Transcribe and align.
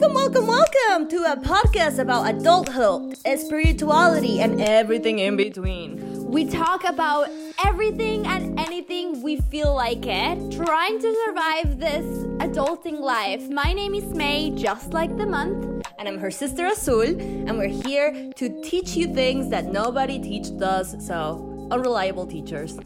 Welcome, 0.00 0.14
welcome, 0.14 0.46
welcome 0.46 1.08
to 1.10 1.16
a 1.30 1.36
podcast 1.36 1.98
about 1.98 2.34
adulthood, 2.34 3.18
spirituality, 3.38 4.40
and 4.40 4.62
everything 4.62 5.18
in 5.18 5.36
between. 5.36 6.24
We 6.24 6.46
talk 6.46 6.84
about 6.84 7.28
everything 7.62 8.26
and 8.26 8.58
anything 8.58 9.20
we 9.20 9.36
feel 9.36 9.74
like 9.74 10.06
it, 10.06 10.52
trying 10.52 10.98
to 11.00 11.24
survive 11.26 11.78
this 11.78 12.06
adulting 12.38 13.00
life. 13.00 13.46
My 13.50 13.74
name 13.74 13.94
is 13.94 14.04
May, 14.14 14.52
just 14.52 14.94
like 14.94 15.14
the 15.18 15.26
month. 15.26 15.86
And 15.98 16.08
I'm 16.08 16.16
her 16.16 16.30
sister 16.30 16.64
Azul, 16.64 17.02
and 17.02 17.58
we're 17.58 17.68
here 17.68 18.32
to 18.36 18.62
teach 18.62 18.96
you 18.96 19.14
things 19.14 19.50
that 19.50 19.66
nobody 19.66 20.18
teaches 20.18 20.62
us, 20.62 20.96
so 21.06 21.68
unreliable 21.70 22.26
teachers. 22.26 22.78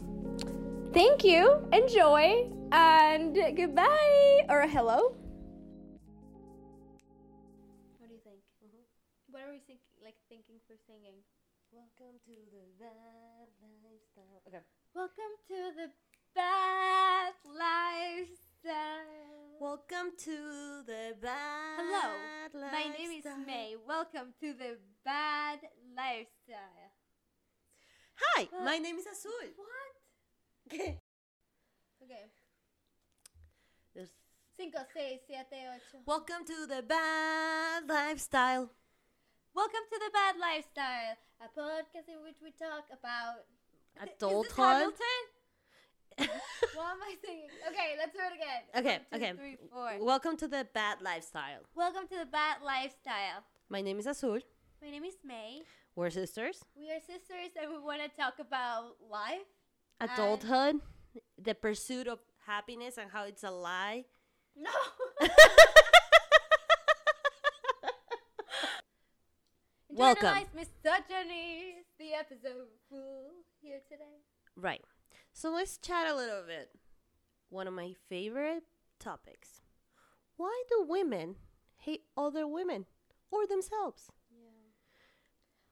Thank 0.93 1.23
you, 1.23 1.65
enjoy, 1.71 2.49
and 2.73 3.37
goodbye, 3.55 4.41
or 4.49 4.67
hello. 4.67 5.15
Welcome 14.95 15.35
to 15.51 15.59
the 15.75 15.87
bad 16.33 17.33
lifestyle. 17.43 19.11
Welcome 19.59 20.11
to 20.23 20.83
the 20.87 21.15
bad 21.21 21.79
Hello, 21.83 22.61
my 22.71 22.85
name 22.97 23.11
is. 23.19 23.25
May. 23.45 23.75
Welcome 23.85 24.33
to 24.39 24.53
the 24.53 24.77
bad 25.03 25.59
lifestyle. 25.95 26.91
Hi, 28.15 28.47
Uh, 28.53 28.63
my 28.63 28.77
name 28.77 28.97
is 28.97 29.05
Azul. 29.07 29.31
What? 29.55 29.95
Okay. 30.67 31.01
Okay. 32.01 32.31
There's- 33.93 34.15
Cinco, 34.55 34.79
seis, 34.93 35.19
siete, 35.27 35.67
ocho. 35.75 36.03
Welcome 36.05 36.45
to 36.45 36.65
the 36.67 36.81
bad 36.81 37.87
lifestyle. 37.87 38.71
Welcome 39.53 39.85
to 39.91 39.99
the 39.99 40.09
bad 40.11 40.37
lifestyle, 40.37 41.17
a 41.41 41.47
podcast 41.49 42.07
in 42.07 42.23
which 42.23 42.39
we 42.41 42.51
talk 42.51 42.87
about 42.91 43.43
Adulthood. 44.01 44.93
What 46.75 46.91
am 46.91 47.01
I 47.03 47.15
singing? 47.25 47.47
Okay, 47.69 47.95
let's 47.97 48.13
do 48.13 48.19
it 48.19 48.33
again. 48.35 48.63
Okay, 48.75 48.99
One, 49.09 49.19
two, 49.19 49.25
okay. 49.25 49.33
three, 49.37 49.57
four. 49.71 50.05
Welcome 50.05 50.37
to 50.37 50.47
the 50.47 50.67
bad 50.73 51.01
lifestyle. 51.01 51.59
Welcome 51.75 52.07
to 52.07 52.17
the 52.19 52.25
bad 52.25 52.57
lifestyle. 52.63 53.43
My 53.69 53.81
name 53.81 53.99
is 53.99 54.07
Azul. 54.07 54.39
My 54.81 54.89
name 54.89 55.03
is 55.03 55.15
May. 55.25 55.63
We're 55.95 56.09
sisters. 56.09 56.63
We 56.75 56.91
are 56.91 56.99
sisters, 56.99 57.51
and 57.61 57.71
we 57.71 57.79
want 57.79 58.01
to 58.01 58.09
talk 58.09 58.39
about 58.39 58.95
life. 59.09 59.47
Adulthood, 59.99 60.81
the 61.41 61.55
pursuit 61.55 62.07
of 62.07 62.19
happiness 62.45 62.97
and 62.97 63.09
how 63.11 63.23
it's 63.23 63.43
a 63.43 63.51
lie. 63.51 64.05
No. 64.55 64.69
Welcome. 69.89 70.35
Internalize 70.35 70.53
misogyny. 70.53 71.84
The 71.97 72.13
episode 72.13 72.67
full 72.89 73.31
here 73.61 73.79
today. 73.89 74.19
Right. 74.55 74.81
So 75.33 75.49
let's 75.51 75.77
chat 75.77 76.07
a 76.07 76.15
little 76.15 76.43
bit. 76.45 76.69
One 77.49 77.67
of 77.67 77.73
my 77.73 77.93
favorite 78.09 78.63
topics. 78.99 79.61
Why 80.35 80.63
do 80.69 80.85
women 80.87 81.35
hate 81.77 82.03
other 82.17 82.47
women 82.47 82.85
or 83.31 83.47
themselves? 83.47 84.11
Yeah. 84.29 84.49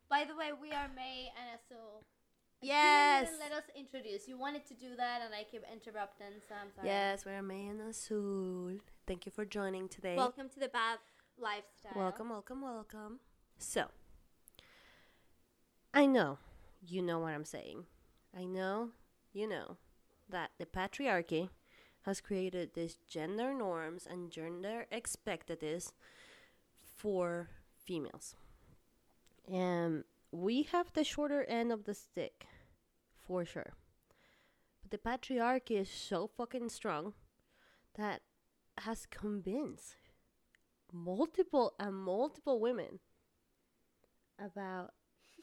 By 0.10 0.24
the 0.26 0.36
way, 0.36 0.52
we 0.60 0.72
are 0.72 0.90
May 0.96 1.30
and. 1.36 1.60
You 1.70 2.70
Yes. 2.70 3.30
let 3.40 3.52
us 3.52 3.66
introduce. 3.76 4.26
You 4.26 4.38
wanted 4.38 4.66
to 4.68 4.74
do 4.74 4.96
that, 4.96 5.22
and 5.22 5.36
I 5.36 5.44
keep 5.44 5.64
interrupting, 5.70 6.40
so 6.48 6.56
I'm 6.56 6.72
sorry. 6.74 6.88
Yes, 6.88 7.26
we're 7.26 7.42
May 7.42 7.68
and 7.68 7.82
Azul. 7.82 8.78
Thank 9.06 9.26
you 9.26 9.34
for 9.34 9.44
joining 9.44 9.90
today. 9.90 10.16
Welcome 10.16 10.48
to 10.48 10.60
the 10.62 10.70
bad 10.70 11.00
lifestyle. 11.38 11.92
Welcome, 11.94 12.30
welcome, 12.30 12.62
welcome. 12.62 13.20
So, 13.58 13.88
I 15.94 16.06
know 16.06 16.40
you 16.86 17.02
know 17.02 17.20
what 17.20 17.34
I'm 17.34 17.46
saying. 17.46 17.86
I 18.38 18.46
know 18.46 18.90
you 19.31 19.48
know 19.48 19.78
that 20.30 20.52
the 20.58 20.66
patriarchy 20.66 21.50
has 22.04 22.20
created 22.20 22.72
these 22.74 22.98
gender 23.08 23.54
norms 23.54 24.06
and 24.09 24.32
gender 24.32 24.86
expectatives 24.92 25.94
for 26.82 27.50
females. 27.86 28.36
And 29.50 30.03
we 30.32 30.64
have 30.64 30.92
the 30.94 31.03
shorter 31.03 31.44
end 31.46 31.72
of 31.72 31.86
the 31.86 31.94
stick, 31.94 32.48
for 33.26 33.46
sure. 33.46 33.74
But 34.82 34.92
the 34.92 34.98
patriarchy 34.98 35.80
is 35.80 35.90
so 35.90 36.28
fucking 36.28 36.70
strong 36.70 37.14
that 37.96 38.22
has 38.80 39.06
convinced 39.06 39.96
multiple 40.92 41.74
and 41.80 41.96
multiple 41.96 42.59
women 42.59 43.00
about 44.40 44.92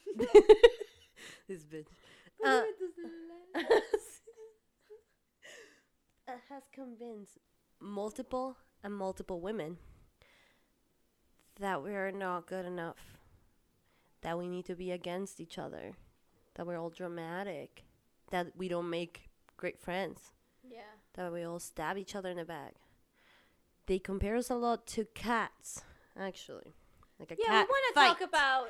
this 1.48 1.64
bitch 1.64 1.86
Uh, 2.44 2.62
has 6.48 6.62
convinced 6.72 7.38
multiple 7.80 8.56
and 8.82 8.94
multiple 8.94 9.40
women 9.40 9.76
that 11.58 11.82
we 11.82 11.92
are 11.94 12.12
not 12.12 12.46
good 12.46 12.64
enough 12.64 13.18
that 14.22 14.38
we 14.38 14.48
need 14.48 14.64
to 14.64 14.74
be 14.74 14.90
against 14.90 15.40
each 15.40 15.58
other 15.58 15.92
that 16.54 16.66
we're 16.66 16.78
all 16.78 16.90
dramatic 16.90 17.84
that 18.30 18.48
we 18.56 18.68
don't 18.68 18.88
make 18.88 19.28
great 19.56 19.78
friends 19.78 20.32
yeah. 20.68 20.80
that 21.14 21.32
we 21.32 21.42
all 21.42 21.58
stab 21.58 21.98
each 21.98 22.14
other 22.14 22.30
in 22.30 22.36
the 22.36 22.44
back. 22.44 22.74
They 23.86 23.98
compare 23.98 24.36
us 24.36 24.50
a 24.50 24.54
lot 24.54 24.86
to 24.88 25.04
cats, 25.14 25.82
actually. 26.18 26.74
Like 27.18 27.32
a 27.32 27.36
Yeah, 27.38 27.46
cat 27.46 27.66
we 27.66 27.72
want 27.72 27.84
to 27.88 28.00
talk 28.00 28.20
about 28.28 28.68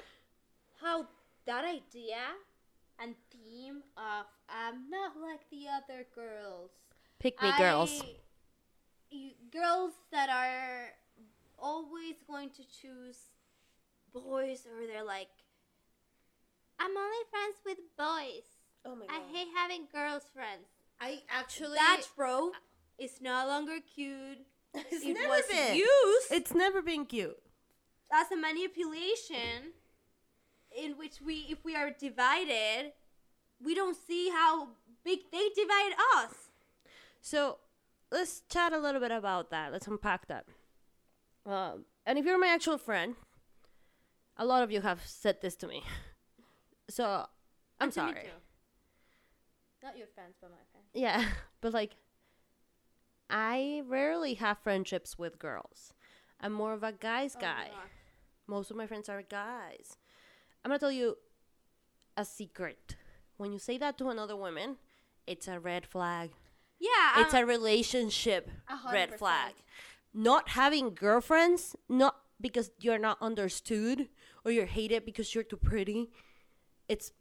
how 0.80 1.06
that 1.46 1.64
idea 1.64 2.18
and 3.02 3.14
theme 3.30 3.82
of 3.96 4.26
I'm 4.48 4.90
not 4.90 5.12
like 5.20 5.48
the 5.50 5.66
other 5.68 6.06
girls. 6.14 6.70
Pick 7.18 7.40
me 7.42 7.50
girls. 7.58 8.02
You- 9.10 9.32
girls 9.52 9.92
that 10.12 10.30
are 10.30 10.92
always 11.58 12.14
going 12.28 12.50
to 12.50 12.62
choose 12.62 13.18
boys, 14.12 14.66
or 14.66 14.86
they're 14.86 15.04
like, 15.04 15.28
I'm 16.78 16.96
only 16.96 17.24
friends 17.30 17.56
with 17.66 17.78
boys. 17.96 18.46
Oh 18.84 18.94
my 18.94 19.06
god. 19.06 19.16
I 19.16 19.36
hate 19.36 19.48
having 19.54 19.86
girls 19.92 20.22
friends. 20.32 20.66
I 21.00 21.22
actually. 21.28 21.74
that 21.74 22.02
trope 22.14 22.54
is 22.98 23.20
no 23.20 23.46
longer 23.46 23.78
cute. 23.94 24.38
it's 24.74 25.04
it 25.04 25.14
never 25.14 25.28
was 25.28 25.46
been. 25.50 25.76
used 25.76 26.30
It's 26.30 26.54
never 26.54 26.80
been 26.82 27.04
cute. 27.04 27.38
That's 28.10 28.30
a 28.32 28.36
manipulation 28.36 29.72
in 30.76 30.92
which 30.98 31.20
we 31.20 31.46
if 31.48 31.64
we 31.64 31.74
are 31.76 31.90
divided 31.90 32.92
we 33.62 33.74
don't 33.74 33.96
see 33.96 34.30
how 34.30 34.68
big 35.04 35.20
they 35.32 35.48
divide 35.54 35.92
us 36.16 36.34
So 37.20 37.58
let's 38.10 38.42
chat 38.48 38.72
a 38.72 38.78
little 38.78 39.00
bit 39.00 39.10
about 39.12 39.50
that. 39.50 39.72
Let's 39.72 39.86
unpack 39.86 40.26
that. 40.28 40.46
Um, 41.46 41.84
and 42.06 42.18
if 42.18 42.24
you're 42.24 42.38
my 42.38 42.46
actual 42.48 42.78
friend, 42.78 43.14
a 44.36 44.44
lot 44.44 44.62
of 44.62 44.70
you 44.72 44.80
have 44.80 45.00
said 45.06 45.40
this 45.42 45.56
to 45.56 45.66
me. 45.68 45.82
So 46.90 47.04
I'm 47.78 47.86
And 47.86 47.94
sorry. 47.94 48.30
not 49.82 49.96
your 49.96 50.08
friends 50.08 50.34
but 50.40 50.50
my 50.50 50.56
friends 50.72 50.88
Yeah, 50.92 51.24
but 51.60 51.72
like, 51.72 51.96
I 53.28 53.82
rarely 53.86 54.34
have 54.34 54.58
friendships 54.58 55.18
with 55.18 55.38
girls. 55.38 55.94
I'm 56.40 56.52
more 56.52 56.72
of 56.72 56.82
a 56.82 56.92
guy's 56.92 57.36
Oh, 57.36 57.40
guy. 57.40 57.70
Most 58.46 58.70
of 58.70 58.76
my 58.76 58.86
friends 58.86 59.08
are 59.08 59.22
guys. 59.22 59.96
I'm 60.64 60.70
gonna 60.70 60.78
tell 60.78 60.92
you 60.92 61.16
a 62.16 62.24
secret. 62.24 62.96
When 63.36 63.52
you 63.52 63.58
say 63.58 63.78
that 63.78 63.96
to 63.98 64.08
another 64.08 64.36
woman, 64.36 64.76
it's 65.26 65.48
a 65.48 65.58
red 65.58 65.86
flag. 65.86 66.30
yeah 66.78 67.20
it's 67.22 67.34
um, 67.34 67.42
a 67.42 67.46
relationship 67.46 68.50
a 68.68 68.76
hundred 68.76 68.94
red 68.94 69.18
flag. 69.18 69.54
Not 70.12 70.50
having 70.50 70.94
girlfriends, 70.94 71.76
not 71.88 72.16
because 72.40 72.70
you're 72.80 72.98
not 72.98 73.18
understood 73.20 74.08
or 74.44 74.50
you're 74.50 74.66
hated 74.66 75.04
because 75.04 75.34
you're 75.34 75.44
too 75.44 75.56
pretty. 75.56 76.10
It's 76.88 77.12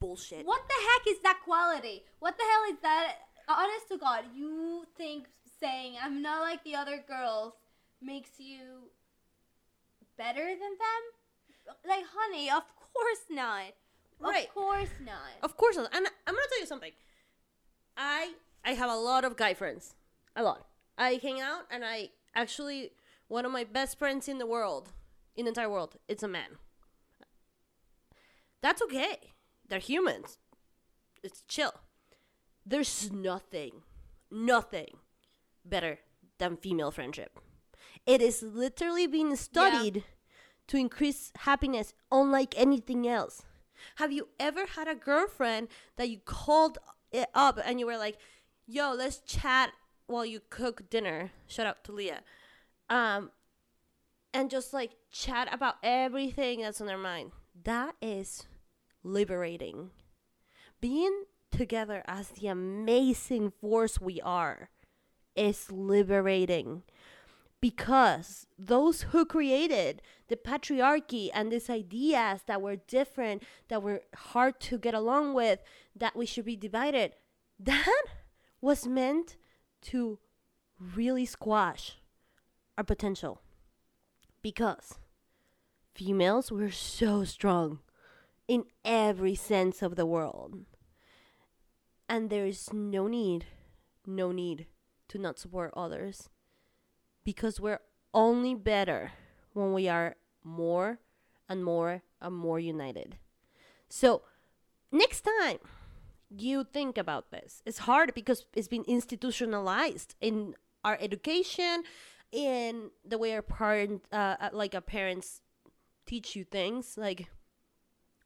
bullshit. 0.00 0.46
what 0.46 0.62
the 0.68 0.74
heck 0.88 1.12
is 1.12 1.20
that 1.24 1.40
quality 1.44 2.04
what 2.20 2.36
the 2.38 2.44
hell 2.44 2.72
is 2.72 2.78
that 2.82 3.16
honest 3.48 3.88
to 3.90 3.98
god 3.98 4.22
you 4.32 4.84
think 4.96 5.26
saying 5.60 5.94
i'm 6.00 6.22
not 6.22 6.40
like 6.40 6.62
the 6.62 6.72
other 6.76 7.02
girls 7.08 7.52
makes 8.00 8.30
you 8.38 8.86
better 10.16 10.46
than 10.46 10.74
them 10.84 11.02
like 11.84 12.04
honey 12.14 12.48
of 12.48 12.62
course 12.98 13.24
not 13.30 13.72
Right. 14.20 14.48
of 14.48 14.54
course 14.54 14.90
not 15.04 15.30
Of 15.42 15.56
course 15.56 15.76
not. 15.76 15.94
And 15.94 16.06
I'm 16.26 16.34
gonna 16.34 16.46
tell 16.48 16.60
you 16.60 16.66
something. 16.66 16.92
I 17.96 18.34
I 18.64 18.72
have 18.72 18.90
a 18.90 18.96
lot 18.96 19.24
of 19.24 19.36
guy 19.36 19.54
friends. 19.54 19.94
A 20.34 20.42
lot. 20.42 20.66
I 20.96 21.20
hang 21.22 21.40
out 21.40 21.64
and 21.70 21.84
I 21.84 22.10
actually 22.34 22.90
one 23.28 23.44
of 23.44 23.52
my 23.52 23.64
best 23.64 23.98
friends 23.98 24.28
in 24.28 24.38
the 24.38 24.46
world, 24.46 24.92
in 25.36 25.44
the 25.44 25.50
entire 25.50 25.70
world, 25.70 25.96
it's 26.08 26.22
a 26.22 26.28
man. 26.28 26.58
That's 28.60 28.82
okay. 28.82 29.34
They're 29.68 29.78
humans. 29.78 30.38
It's 31.22 31.42
chill. 31.46 31.74
There's 32.66 33.10
nothing, 33.12 33.82
nothing 34.30 34.98
better 35.64 35.98
than 36.38 36.56
female 36.56 36.90
friendship. 36.90 37.38
It 38.06 38.20
is 38.20 38.42
literally 38.42 39.06
being 39.06 39.36
studied 39.36 40.04
to 40.68 40.76
increase 40.76 41.32
happiness 41.38 41.92
unlike 42.12 42.54
anything 42.56 43.06
else. 43.06 43.42
Have 43.96 44.12
you 44.12 44.28
ever 44.38 44.66
had 44.66 44.88
a 44.88 44.94
girlfriend 44.94 45.68
that 45.96 46.08
you 46.08 46.18
called 46.24 46.78
it 47.12 47.28
up 47.34 47.58
and 47.64 47.80
you 47.80 47.86
were 47.86 47.98
like, 47.98 48.18
"Yo, 48.66 48.92
let's 48.92 49.20
chat 49.20 49.72
while 50.06 50.26
you 50.26 50.40
cook 50.50 50.88
dinner." 50.90 51.32
Shout 51.46 51.66
out 51.66 51.84
to 51.84 51.92
Leah. 51.92 52.22
Um 52.88 53.30
and 54.32 54.50
just 54.50 54.72
like 54.72 54.96
chat 55.10 55.52
about 55.52 55.76
everything 55.82 56.60
that's 56.60 56.80
on 56.80 56.86
their 56.86 56.98
mind. 56.98 57.32
That 57.64 57.96
is 58.00 58.46
liberating. 59.02 59.90
Being 60.80 61.24
together 61.50 62.04
as 62.06 62.28
the 62.28 62.48
amazing 62.48 63.52
force 63.60 64.00
we 64.00 64.20
are 64.20 64.70
is 65.34 65.70
liberating 65.72 66.82
because 67.60 68.46
those 68.58 69.02
who 69.02 69.24
created 69.24 70.00
the 70.28 70.36
patriarchy 70.36 71.30
and 71.34 71.50
these 71.50 71.68
ideas 71.68 72.42
that 72.46 72.62
were 72.62 72.76
different, 72.76 73.42
that 73.68 73.82
were 73.82 74.02
hard 74.14 74.60
to 74.60 74.78
get 74.78 74.94
along 74.94 75.34
with, 75.34 75.60
that 75.96 76.16
we 76.16 76.26
should 76.26 76.44
be 76.44 76.56
divided, 76.56 77.14
that 77.60 78.04
was 78.60 78.86
meant 78.86 79.36
to 79.80 80.18
really 80.78 81.26
squash 81.26 81.96
our 82.76 82.84
potential 82.84 83.40
because 84.42 84.98
females 85.94 86.52
were 86.52 86.70
so 86.70 87.24
strong 87.24 87.80
in 88.46 88.64
every 88.84 89.34
sense 89.34 89.82
of 89.82 89.96
the 89.96 90.06
world. 90.06 90.64
And 92.08 92.30
there 92.30 92.46
is 92.46 92.72
no 92.72 93.08
need, 93.08 93.46
no 94.06 94.30
need 94.32 94.66
to 95.08 95.18
not 95.18 95.38
support 95.38 95.72
others 95.76 96.28
because 97.28 97.60
we're 97.60 97.80
only 98.14 98.54
better 98.54 99.12
when 99.52 99.74
we 99.74 99.86
are 99.86 100.16
more 100.42 100.98
and 101.46 101.62
more 101.62 102.00
and 102.22 102.34
more 102.34 102.58
united. 102.58 103.18
So, 103.90 104.22
next 104.90 105.28
time 105.32 105.58
you 106.30 106.64
think 106.64 106.96
about 106.96 107.30
this, 107.30 107.62
it's 107.66 107.80
hard 107.80 108.14
because 108.14 108.46
it's 108.56 108.66
been 108.66 108.84
institutionalized 108.88 110.14
in 110.22 110.54
our 110.86 110.96
education, 111.02 111.82
in 112.32 112.92
the 113.06 113.18
way 113.18 113.34
our 113.34 113.42
parents, 113.42 114.06
uh, 114.10 114.36
uh, 114.40 114.48
like 114.54 114.74
our 114.74 114.80
parents, 114.80 115.42
teach 116.06 116.34
you 116.34 116.44
things. 116.44 116.96
Like, 116.96 117.28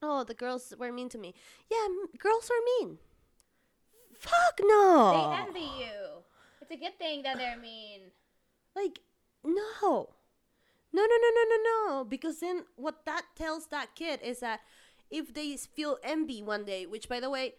oh, 0.01 0.23
the 0.23 0.33
girls 0.33 0.73
were 0.79 0.93
mean 0.93 1.09
to 1.09 1.17
me. 1.17 1.33
Yeah, 1.69 1.87
m- 1.87 2.07
girls 2.17 2.49
are 2.49 2.63
mean. 2.71 2.99
Fuck 4.15 4.61
no. 4.61 5.11
They 5.11 5.43
envy 5.43 5.71
you. 5.83 6.23
It's 6.61 6.71
a 6.71 6.77
good 6.77 6.97
thing 6.97 7.23
that 7.23 7.35
they're 7.35 7.59
mean. 7.59 8.03
Like, 8.75 8.99
no. 9.43 10.09
No, 10.95 11.01
no, 11.01 11.17
no, 11.21 11.29
no, 11.35 11.43
no, 11.49 11.57
no. 11.63 12.03
Because 12.03 12.39
then 12.39 12.65
what 12.75 13.05
that 13.05 13.23
tells 13.35 13.67
that 13.67 13.95
kid 13.95 14.19
is 14.23 14.39
that 14.39 14.61
if 15.09 15.33
they 15.33 15.55
feel 15.57 15.97
envy 16.03 16.41
one 16.41 16.65
day, 16.65 16.85
which 16.85 17.09
by 17.09 17.19
the 17.19 17.29
way, 17.29 17.55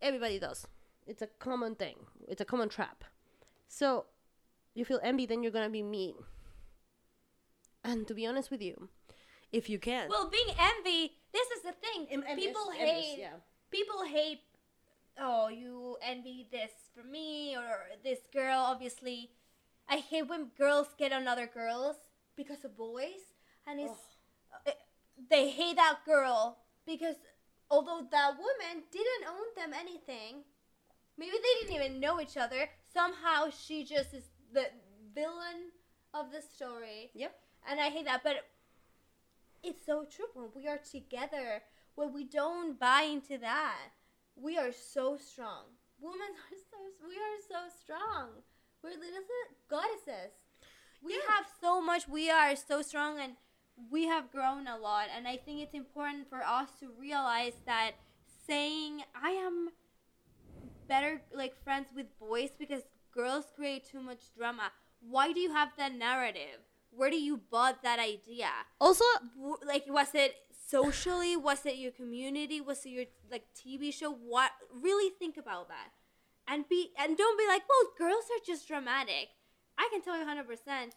everybody 0.00 0.38
does, 0.38 0.66
it's 1.06 1.22
a 1.22 1.26
common 1.26 1.74
thing, 1.74 1.96
it's 2.26 2.40
a 2.40 2.44
common 2.44 2.68
trap. 2.68 3.04
So, 3.68 4.06
you 4.74 4.84
feel 4.84 5.00
envy, 5.02 5.26
then 5.26 5.42
you're 5.42 5.52
gonna 5.52 5.70
be 5.70 5.82
mean. 5.82 6.14
And 7.84 8.06
to 8.08 8.14
be 8.14 8.26
honest 8.26 8.50
with 8.50 8.60
you, 8.62 8.88
if 9.52 9.68
you 9.70 9.78
can. 9.78 10.08
Well, 10.08 10.28
being 10.28 10.54
envy, 10.58 11.14
this 11.32 11.48
is 11.50 11.62
the 11.62 11.72
thing. 11.72 12.06
Em- 12.10 12.24
envious- 12.26 12.48
people 12.48 12.70
envious, 12.70 13.06
hate. 13.06 13.18
yeah. 13.18 13.34
People 13.70 14.04
hate. 14.04 14.40
Oh, 15.18 15.48
you 15.48 15.96
envy 16.02 16.48
this 16.50 16.70
for 16.94 17.02
me 17.02 17.56
or 17.56 17.88
this 18.04 18.20
girl. 18.32 18.58
Obviously, 18.58 19.30
I 19.88 19.96
hate 19.96 20.28
when 20.28 20.50
girls 20.56 20.88
get 20.98 21.12
on 21.12 21.26
other 21.26 21.46
girls 21.46 21.96
because 22.36 22.64
of 22.64 22.76
boys, 22.76 23.34
and 23.66 23.80
it's 23.80 23.98
they 25.30 25.50
hate 25.50 25.76
that 25.76 26.00
girl 26.06 26.58
because 26.86 27.16
although 27.70 28.06
that 28.10 28.32
woman 28.36 28.84
didn't 28.90 29.28
own 29.28 29.46
them 29.56 29.72
anything, 29.78 30.44
maybe 31.18 31.32
they 31.32 31.66
didn't 31.66 31.82
even 31.82 32.00
know 32.00 32.20
each 32.20 32.36
other. 32.36 32.68
Somehow 32.92 33.50
she 33.50 33.84
just 33.84 34.14
is 34.14 34.24
the 34.52 34.66
villain 35.14 35.72
of 36.14 36.30
the 36.30 36.40
story. 36.40 37.10
Yep. 37.14 37.34
And 37.68 37.80
I 37.80 37.90
hate 37.90 38.06
that, 38.06 38.22
but 38.22 38.36
it's 39.62 39.84
so 39.84 40.04
true. 40.04 40.26
When 40.34 40.48
we 40.54 40.68
are 40.68 40.78
together, 40.78 41.62
when 41.94 42.12
we 42.12 42.24
don't 42.24 42.78
buy 42.78 43.02
into 43.02 43.38
that, 43.38 43.90
we 44.36 44.56
are 44.56 44.72
so 44.72 45.16
strong. 45.16 45.64
Women 46.00 46.20
are 46.20 46.56
so 46.70 47.06
we 47.06 47.14
are 47.16 47.40
so 47.48 47.68
strong. 47.82 48.28
We're 48.82 48.90
little 48.90 49.22
goddesses. 49.68 50.32
We 51.02 51.14
Yeah. 51.14 51.26
have 51.28 51.46
so 51.60 51.80
much. 51.80 52.08
We 52.08 52.30
are 52.30 52.54
so 52.56 52.82
strong, 52.82 53.18
and 53.18 53.36
we 53.90 54.06
have 54.06 54.30
grown 54.30 54.66
a 54.66 54.76
lot. 54.76 55.08
And 55.10 55.26
I 55.28 55.36
think 55.36 55.60
it's 55.60 55.74
important 55.74 56.28
for 56.28 56.42
us 56.42 56.78
to 56.80 56.90
realize 56.92 57.60
that 57.66 57.92
saying 58.46 59.04
I 59.14 59.30
am 59.32 59.72
better 60.86 61.22
like 61.32 61.54
friends 61.62 61.92
with 61.94 62.18
boys 62.18 62.50
because 62.58 62.82
girls 63.12 63.46
create 63.54 63.84
too 63.84 64.00
much 64.00 64.32
drama. 64.34 64.72
Why 65.00 65.32
do 65.32 65.40
you 65.40 65.52
have 65.52 65.76
that 65.76 65.92
narrative? 65.92 66.60
Where 66.90 67.10
do 67.10 67.20
you 67.20 67.36
bought 67.36 67.82
that 67.82 67.98
idea? 67.98 68.50
Also, 68.80 69.04
Like, 69.62 69.84
was 69.86 70.14
it 70.14 70.34
socially? 70.50 71.36
Was 71.36 71.64
it 71.66 71.76
your 71.76 71.92
community? 71.92 72.60
Was 72.60 72.84
it 72.86 72.90
your 72.90 73.06
like 73.30 73.52
TV 73.54 73.92
show? 73.92 74.10
What? 74.10 74.50
Really 74.72 75.10
think 75.10 75.36
about 75.36 75.68
that, 75.68 75.92
and 76.48 76.68
be 76.68 76.90
and 76.98 77.16
don't 77.16 77.38
be 77.38 77.46
like, 77.46 77.62
well, 77.68 77.92
girls 77.98 78.24
are 78.24 78.44
just 78.46 78.66
dramatic. 78.68 79.28
I 79.78 79.88
can 79.92 80.02
tell 80.02 80.18
you 80.18 80.24
hundred 80.24 80.48
percent. 80.48 80.94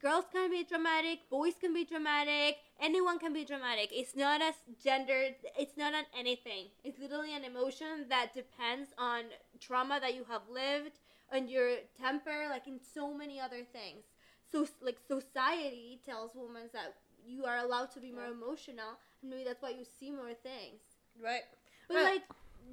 Girls 0.00 0.24
can 0.32 0.50
be 0.50 0.64
dramatic. 0.64 1.20
Boys 1.30 1.54
can 1.60 1.72
be 1.72 1.84
dramatic. 1.84 2.56
Anyone 2.80 3.18
can 3.18 3.32
be 3.32 3.44
dramatic. 3.44 3.90
It's 3.92 4.16
not 4.16 4.42
as 4.42 4.54
gendered. 4.82 5.36
It's 5.56 5.76
not 5.76 5.94
on 5.94 6.04
anything. 6.18 6.68
It's 6.82 6.98
literally 6.98 7.34
an 7.34 7.44
emotion 7.44 8.06
that 8.08 8.34
depends 8.34 8.90
on 8.98 9.24
trauma 9.60 10.00
that 10.00 10.14
you 10.14 10.24
have 10.28 10.42
lived, 10.50 10.98
on 11.32 11.46
your 11.48 11.76
temper, 12.00 12.46
like 12.50 12.66
in 12.66 12.80
so 12.94 13.14
many 13.14 13.38
other 13.38 13.62
things. 13.72 14.04
So, 14.50 14.66
like 14.80 14.98
society 15.06 16.00
tells 16.04 16.32
women 16.34 16.68
that 16.72 16.94
you 17.24 17.44
are 17.44 17.58
allowed 17.58 17.92
to 17.92 18.00
be 18.00 18.10
more 18.10 18.26
emotional, 18.26 18.98
and 19.22 19.30
maybe 19.30 19.44
that's 19.44 19.62
why 19.62 19.70
you 19.70 19.84
see 19.84 20.10
more 20.10 20.34
things. 20.34 20.80
right. 21.22 21.42
But 21.88 21.96
Right. 21.96 22.04
like, 22.14 22.22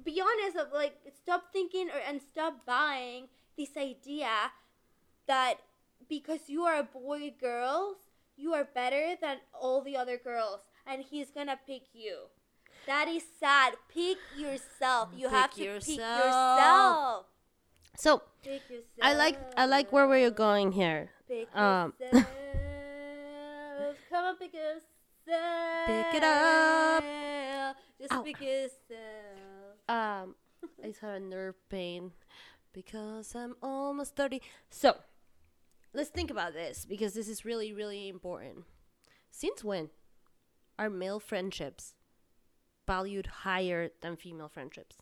be 0.04 0.20
honest. 0.20 0.56
Of 0.56 0.72
like, 0.72 0.94
stop 1.22 1.52
thinking 1.52 1.88
or 1.90 2.00
and 2.06 2.20
stop 2.20 2.64
buying 2.66 3.28
this 3.56 3.70
idea 3.76 4.28
that 5.26 5.54
because 6.08 6.48
you 6.48 6.62
are 6.64 6.78
a 6.78 6.82
boy, 6.84 7.32
girls, 7.40 7.96
you 8.36 8.52
are 8.54 8.64
better 8.64 9.14
than 9.20 9.38
all 9.52 9.82
the 9.82 9.96
other 9.96 10.16
girls, 10.16 10.60
and 10.86 11.02
he's 11.02 11.30
gonna 11.30 11.58
pick 11.66 11.82
you. 11.92 12.28
That 12.86 13.08
is 13.08 13.22
sad. 13.38 13.74
Pick 13.92 14.16
yourself. 14.36 15.10
You 15.14 15.28
Pick 15.28 15.36
have 15.36 15.50
to 15.50 15.56
pick 15.56 15.64
yourself. 15.66 16.24
yourself. 16.24 17.26
So, 17.96 18.22
Pick 18.42 18.62
yourself. 18.70 19.02
I 19.02 19.12
like 19.14 19.38
I 19.56 19.66
like 19.66 19.92
where 19.92 20.08
we're 20.08 20.30
going 20.30 20.72
here. 20.72 21.10
Pick 21.28 21.54
Um, 21.54 21.92
yourself. 22.00 22.26
Come 24.10 24.24
on, 24.24 24.36
pick 24.36 24.54
yourself. 24.54 24.82
Pick 25.86 26.14
it 26.14 26.24
up. 26.24 27.76
Just 28.00 28.24
pick 28.24 28.40
yourself. 28.40 29.49
Um, 29.90 30.36
I 30.84 30.86
just 30.86 31.00
have 31.00 31.16
a 31.16 31.20
nerve 31.20 31.56
pain 31.68 32.12
because 32.72 33.34
I'm 33.34 33.56
almost 33.60 34.14
30. 34.14 34.40
So, 34.70 34.96
let's 35.92 36.10
think 36.10 36.30
about 36.30 36.52
this 36.52 36.86
because 36.88 37.14
this 37.14 37.28
is 37.28 37.44
really, 37.44 37.72
really 37.72 38.08
important. 38.08 38.66
Since 39.32 39.64
when 39.64 39.90
are 40.78 40.88
male 40.88 41.18
friendships 41.18 41.94
valued 42.86 43.26
higher 43.42 43.90
than 44.00 44.14
female 44.14 44.48
friendships? 44.48 44.98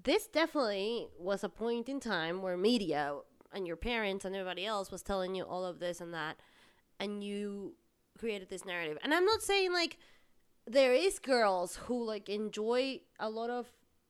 This 0.00 0.26
definitely 0.26 1.06
was 1.16 1.44
a 1.44 1.48
point 1.48 1.88
in 1.88 2.00
time 2.00 2.42
where 2.42 2.56
media 2.56 3.14
and 3.52 3.68
your 3.68 3.76
parents 3.76 4.24
and 4.24 4.34
everybody 4.34 4.66
else 4.66 4.90
was 4.90 5.02
telling 5.02 5.36
you 5.36 5.44
all 5.44 5.64
of 5.64 5.78
this 5.78 6.00
and 6.00 6.12
that, 6.12 6.38
and 6.98 7.22
you 7.22 7.74
created 8.18 8.48
this 8.48 8.64
narrative. 8.64 8.98
And 9.04 9.14
I'm 9.14 9.24
not 9.24 9.42
saying 9.42 9.72
like 9.72 9.96
there 10.66 10.92
is 10.92 11.20
girls 11.20 11.76
who 11.76 12.04
like 12.04 12.28
enjoy 12.28 13.00
a 13.20 13.30
lot 13.30 13.48
of 13.48 13.68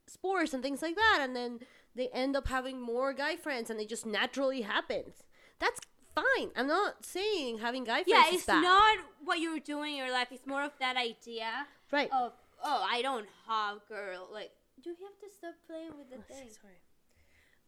sports 0.09 0.53
and 0.55 0.62
things 0.62 0.83
like 0.83 0.97
that 0.97 1.19
and 1.21 1.35
then 1.37 1.61
they 1.95 2.09
end 2.09 2.37
up 2.37 2.49
having 2.49 2.81
more 2.81 3.12
guy 3.12 3.37
friends 3.37 3.71
and 3.71 3.81
it 3.81 3.88
just 3.88 4.07
naturally 4.07 4.62
happens 4.62 5.25
that's 5.59 5.81
fine 6.15 6.50
i'm 6.57 6.67
not 6.67 7.05
saying 7.05 7.59
having 7.59 7.85
guy 7.85 8.03
friends 8.03 8.09
Yeah, 8.09 8.25
it's 8.35 8.47
bad. 8.47 8.62
not 8.62 8.99
what 9.25 9.38
you're 9.41 9.61
doing 9.61 9.93
in 9.93 9.99
your 9.99 10.12
life. 10.12 10.29
It's 10.31 10.47
more 10.47 10.62
of 10.62 10.73
that 10.81 10.97
idea 10.97 11.67
right 11.93 12.11
of 12.12 12.33
oh, 12.65 12.87
I 12.91 13.03
don't 13.03 13.27
have 13.47 13.87
girl. 13.88 14.29
Like, 14.33 14.50
do 14.83 14.91
you 14.91 14.97
have 15.07 15.19
to 15.21 15.29
stop 15.37 15.55
playing 15.69 15.93
with 15.99 16.09
the 16.11 16.17
thing? 16.33 16.49
sorry 16.50 16.81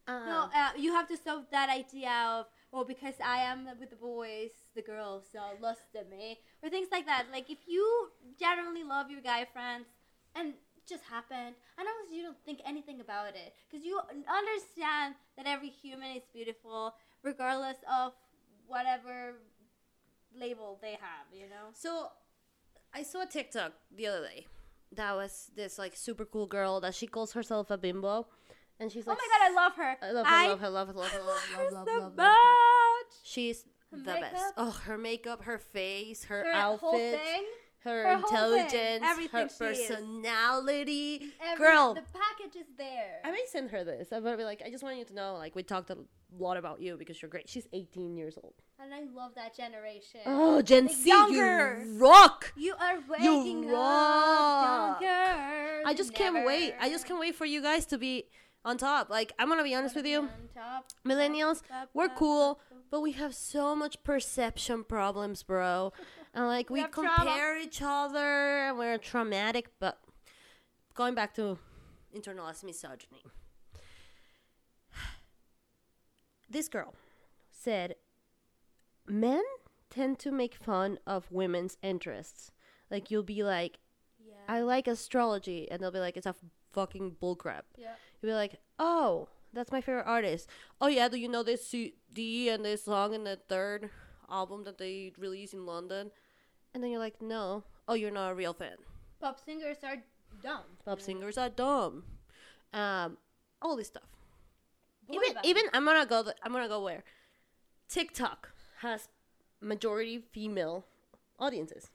um, 0.07 0.25
No, 0.25 0.49
uh, 0.53 0.71
you 0.77 0.93
have 0.93 1.07
to 1.07 1.17
stop 1.17 1.49
that 1.51 1.69
idea 1.69 2.11
of 2.29 2.45
oh, 2.73 2.83
because 2.83 3.15
I 3.23 3.39
am 3.51 3.67
with 3.79 3.89
the 3.89 3.95
boys, 3.95 4.51
the 4.75 4.81
girls 4.81 5.25
are 5.39 5.53
lost 5.61 5.81
to 5.93 6.03
me, 6.09 6.39
or 6.63 6.69
things 6.69 6.87
like 6.91 7.05
that. 7.05 7.25
Like, 7.31 7.49
if 7.49 7.59
you 7.67 8.09
generally 8.39 8.83
love 8.83 9.09
your 9.11 9.21
guy 9.21 9.45
friends 9.45 9.85
and 10.35 10.53
just 10.91 11.03
happened, 11.05 11.55
and 11.77 11.87
honestly, 11.87 12.17
you 12.17 12.23
don't 12.23 12.37
think 12.45 12.59
anything 12.65 12.99
about 12.99 13.29
it 13.29 13.53
because 13.69 13.85
you 13.85 13.99
understand 14.27 15.15
that 15.37 15.47
every 15.47 15.69
human 15.69 16.17
is 16.17 16.23
beautiful, 16.33 16.93
regardless 17.23 17.77
of 17.91 18.11
whatever 18.67 19.35
label 20.37 20.77
they 20.81 20.91
have, 20.99 21.27
you 21.33 21.47
know? 21.47 21.71
So, 21.73 22.07
I 22.93 23.03
saw 23.03 23.23
a 23.23 23.25
TikTok 23.25 23.73
the 23.95 24.07
other 24.07 24.27
day. 24.27 24.47
That 24.93 25.15
was 25.15 25.49
this 25.55 25.79
like 25.79 25.95
super 25.95 26.25
cool 26.25 26.47
girl 26.47 26.81
that 26.81 26.93
she 26.93 27.07
calls 27.07 27.31
herself 27.31 27.71
a 27.71 27.77
bimbo, 27.77 28.27
and 28.79 28.91
she's 28.91 29.07
oh 29.07 29.11
like, 29.11 29.19
Oh 29.21 29.25
my 29.25 29.37
god, 29.37 29.51
I 29.51 29.63
love 29.63 29.75
her. 29.75 29.97
I 30.01 30.11
love 30.11 30.27
her, 30.27 30.33
I 30.33 30.47
love 30.47 30.59
her, 30.59 30.69
love 30.69 30.87
her, 30.87 30.93
love 30.93 31.11
her, 31.11 31.19
love, 31.21 31.39
her 31.55 31.63
love, 31.63 31.73
love, 31.73 31.87
so 31.87 31.93
love, 31.93 32.01
love, 32.01 32.17
love. 32.17 32.35
She's 33.23 33.63
Her 33.91 33.97
the 33.97 34.03
best. 34.03 34.53
Oh, 34.57 34.71
her 34.85 34.97
makeup, 34.97 35.43
her 35.43 35.57
face, 35.57 36.25
her, 36.25 36.43
Her 36.43 36.77
whole 36.77 36.93
outfit, 36.93 37.19
thing. 37.21 37.43
Her, 37.83 38.03
her 38.07 38.13
intelligence, 38.17 39.03
her 39.31 39.47
personality. 39.57 41.31
Every, 41.43 41.65
Girl, 41.65 41.93
The 41.93 42.01
package 42.01 42.55
is 42.61 42.67
there. 42.77 43.19
I 43.23 43.31
may 43.31 43.43
send 43.47 43.71
her 43.71 43.83
this. 43.83 44.11
I'm 44.11 44.23
gonna 44.23 44.37
be 44.37 44.43
like, 44.43 44.61
I 44.65 44.69
just 44.69 44.83
want 44.83 44.97
you 44.97 45.05
to 45.05 45.13
know, 45.13 45.33
like, 45.35 45.55
we 45.55 45.63
talked 45.63 45.89
a 45.89 45.97
lot 46.37 46.57
about 46.57 46.81
you 46.81 46.95
because 46.97 47.21
you're 47.21 47.29
great. 47.29 47.49
She's 47.49 47.67
18 47.73 48.15
years 48.15 48.37
old. 48.41 48.53
and 48.79 48.93
I 48.93 49.01
love 49.13 49.31
that 49.35 49.55
generation. 49.55 50.21
Oh, 50.25 50.61
Gen 50.61 50.87
The 50.87 50.93
Z, 50.93 51.09
younger. 51.09 51.83
you 51.85 51.97
rock! 51.97 52.53
You 52.55 52.73
are 52.79 52.99
waking 53.09 53.67
rock. 53.69 54.97
up 54.97 55.01
younger. 55.01 55.81
I 55.85 55.93
just 55.95 56.13
can't 56.13 56.45
wait. 56.45 56.73
I 56.79 56.89
just 56.89 57.05
can't 57.05 57.19
wait 57.19 57.35
for 57.35 57.45
you 57.45 57.61
guys 57.61 57.85
to 57.87 57.97
be 57.97 58.25
on 58.63 58.77
top. 58.77 59.09
Like, 59.09 59.33
I'm 59.39 59.49
gonna 59.49 59.63
be 59.63 59.73
honest 59.75 59.95
with 59.95 60.05
you. 60.05 60.19
On 60.21 60.29
top. 60.53 60.85
Millennials, 61.05 61.63
Up, 61.73 61.89
we're 61.93 62.05
up, 62.05 62.15
cool, 62.15 62.51
up, 62.51 62.59
up. 62.71 62.77
but 62.91 63.01
we 63.01 63.13
have 63.13 63.33
so 63.33 63.75
much 63.75 64.01
perception 64.03 64.83
problems, 64.83 65.41
bro. 65.43 65.91
And 66.33 66.45
like 66.47 66.69
We 66.69 66.75
we, 66.75 66.79
have 66.81 66.91
trauma. 66.91 67.13
compare 67.15 67.57
each 67.57 67.81
other 67.83 68.67
and 68.67 68.77
we're 68.77 68.97
traumatic, 68.97 69.69
but 69.79 69.99
going 70.93 71.13
back 71.15 71.33
to 71.35 71.57
internalized 72.15 72.63
misogyny. 72.63 73.23
This 76.49 76.67
girl 76.67 76.93
said 77.49 77.95
men 79.07 79.43
tend 79.89 80.19
to 80.19 80.31
make 80.31 80.55
fun 80.55 80.99
of 81.07 81.31
women's 81.31 81.77
interests. 81.81 82.51
Like 82.89 83.09
you'll 83.11 83.23
be 83.23 83.43
like, 83.43 83.79
Yeah. 84.19 84.33
I 84.47 84.61
like 84.61 84.87
astrology, 84.87 85.69
and 85.71 85.81
they'll 85.81 85.91
be 85.91 85.99
like, 85.99 86.17
it's 86.17 86.25
a 86.25 86.35
fucking 86.73 87.17
bullcrap. 87.21 87.63
yeah. 87.77 87.95
You'll 88.21 88.31
be 88.31 88.35
like, 88.35 88.59
oh, 88.79 89.29
that's 89.53 89.71
my 89.71 89.81
favorite 89.81 90.05
artist. 90.07 90.47
Oh 90.79 90.87
yeah, 90.87 91.07
do 91.09 91.17
you 91.17 91.27
know 91.27 91.43
this 91.43 91.65
CD 91.67 92.49
and 92.49 92.63
this 92.63 92.83
song 92.85 93.13
and 93.15 93.25
the 93.25 93.37
third 93.49 93.89
album 94.29 94.63
that 94.65 94.77
they 94.77 95.11
released 95.17 95.53
in 95.53 95.65
London? 95.65 96.11
And 96.73 96.83
then 96.83 96.91
you're 96.91 96.99
like, 96.99 97.21
no. 97.21 97.63
Oh, 97.87 97.93
you're 97.93 98.11
not 98.11 98.31
a 98.31 98.35
real 98.35 98.53
fan. 98.53 98.77
Pop 99.19 99.39
singers 99.43 99.77
are 99.83 99.97
dumb. 100.41 100.63
Pop 100.85 101.01
singers 101.01 101.37
are 101.37 101.49
dumb. 101.49 102.03
Um, 102.73 103.17
all 103.61 103.75
this 103.75 103.87
stuff. 103.87 104.03
Boy 105.07 105.15
even 105.15 105.37
even 105.43 105.63
I'm 105.73 105.85
gonna 105.85 106.05
go. 106.05 106.23
th- 106.23 106.35
I'm 106.43 106.51
gonna 106.53 106.69
go 106.69 106.81
where 106.83 107.03
TikTok 107.89 108.51
has 108.79 109.09
majority 109.59 110.23
female 110.31 110.85
audiences. 111.39 111.89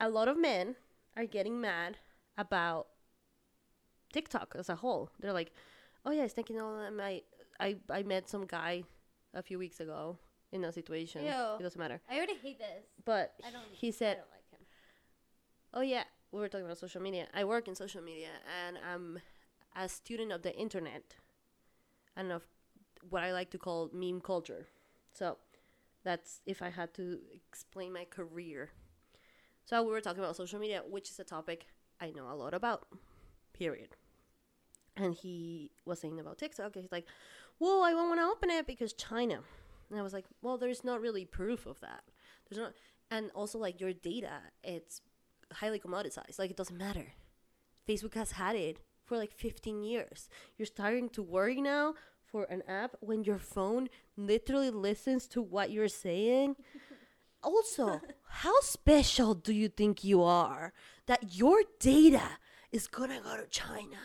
A 0.00 0.08
lot 0.08 0.28
of 0.28 0.38
men 0.38 0.76
are 1.16 1.26
getting 1.26 1.60
mad 1.60 1.98
about 2.38 2.86
TikTok 4.12 4.54
as 4.58 4.68
a 4.68 4.76
whole. 4.76 5.10
They're 5.20 5.32
like, 5.32 5.52
"Oh 6.06 6.10
yeah, 6.12 6.24
it's 6.24 6.32
thinking 6.34 6.60
all 6.60 6.78
that 6.78 6.94
my 6.94 7.22
I 7.60 7.76
I 7.90 8.02
met 8.02 8.28
some 8.28 8.46
guy 8.46 8.84
a 9.34 9.42
few 9.42 9.58
weeks 9.58 9.80
ago 9.80 10.18
in 10.52 10.64
a 10.64 10.72
situation. 10.72 11.24
Ew. 11.24 11.56
It 11.58 11.62
doesn't 11.62 11.78
matter." 11.78 12.00
I 12.08 12.16
already 12.16 12.36
hate 12.36 12.58
this. 12.58 12.84
But 13.04 13.34
I 13.46 13.50
don't. 13.50 13.64
he 13.72 13.88
I 13.88 13.90
said, 13.90 14.16
don't 14.18 14.30
like 14.30 14.50
him. 14.50 14.66
Oh 15.74 15.80
yeah, 15.80 16.04
we 16.30 16.40
were 16.40 16.48
talking 16.48 16.66
about 16.66 16.78
social 16.78 17.00
media. 17.00 17.26
I 17.34 17.44
work 17.44 17.68
in 17.68 17.74
social 17.74 18.02
media, 18.02 18.28
and 18.66 18.78
I'm 18.78 19.20
a 19.74 19.88
student 19.88 20.32
of 20.32 20.42
the 20.42 20.54
internet, 20.56 21.14
and 22.16 22.30
of 22.32 22.42
what 23.08 23.22
I 23.22 23.32
like 23.32 23.50
to 23.50 23.58
call 23.58 23.90
meme 23.92 24.20
culture. 24.20 24.66
So 25.12 25.38
that's 26.04 26.40
if 26.46 26.62
I 26.62 26.70
had 26.70 26.94
to 26.94 27.18
explain 27.34 27.92
my 27.92 28.04
career. 28.04 28.70
So 29.64 29.82
we 29.82 29.92
were 29.92 30.00
talking 30.00 30.22
about 30.22 30.36
social 30.36 30.58
media, 30.58 30.82
which 30.88 31.10
is 31.10 31.18
a 31.18 31.24
topic 31.24 31.66
I 32.00 32.10
know 32.10 32.30
a 32.30 32.34
lot 32.34 32.54
about. 32.54 32.86
Period. 33.52 33.96
And 34.96 35.14
he 35.14 35.70
was 35.84 36.00
saying 36.00 36.18
about 36.20 36.38
TikTok. 36.38 36.74
He's 36.74 36.92
like, 36.92 37.06
"Well, 37.58 37.82
I 37.82 37.94
won't 37.94 38.08
want 38.08 38.20
to 38.20 38.26
open 38.26 38.50
it 38.50 38.66
because 38.66 38.92
China." 38.92 39.42
And 39.92 40.00
I 40.00 40.02
was 40.02 40.12
like, 40.12 40.24
"Well, 40.40 40.58
there's 40.58 40.82
not 40.82 41.00
really 41.00 41.24
proof 41.24 41.66
of 41.66 41.78
that. 41.80 42.02
There's 42.48 42.58
not." 42.58 42.72
And 43.10 43.30
also, 43.34 43.58
like 43.58 43.80
your 43.80 43.92
data, 43.92 44.40
it's 44.64 45.02
highly 45.52 45.78
commoditized. 45.78 46.38
Like 46.38 46.50
it 46.50 46.56
doesn't 46.56 46.78
matter. 46.78 47.12
Facebook 47.88 48.14
has 48.14 48.32
had 48.32 48.56
it 48.56 48.80
for 49.04 49.16
like 49.16 49.32
15 49.32 49.84
years. 49.84 50.28
You're 50.56 50.66
starting 50.66 51.08
to 51.10 51.22
worry 51.22 51.60
now 51.60 51.94
for 52.24 52.44
an 52.44 52.62
app 52.66 52.96
when 53.00 53.24
your 53.24 53.38
phone 53.38 53.88
literally 54.16 54.70
listens 54.70 55.26
to 55.28 55.42
what 55.42 55.70
you're 55.70 55.88
saying. 55.88 56.56
also, 57.42 58.00
how 58.28 58.58
special 58.60 59.34
do 59.34 59.52
you 59.52 59.68
think 59.68 60.02
you 60.02 60.22
are 60.22 60.72
that 61.06 61.36
your 61.36 61.62
data 61.78 62.38
is 62.70 62.86
gonna 62.86 63.20
go 63.22 63.36
to 63.36 63.46
China? 63.48 63.98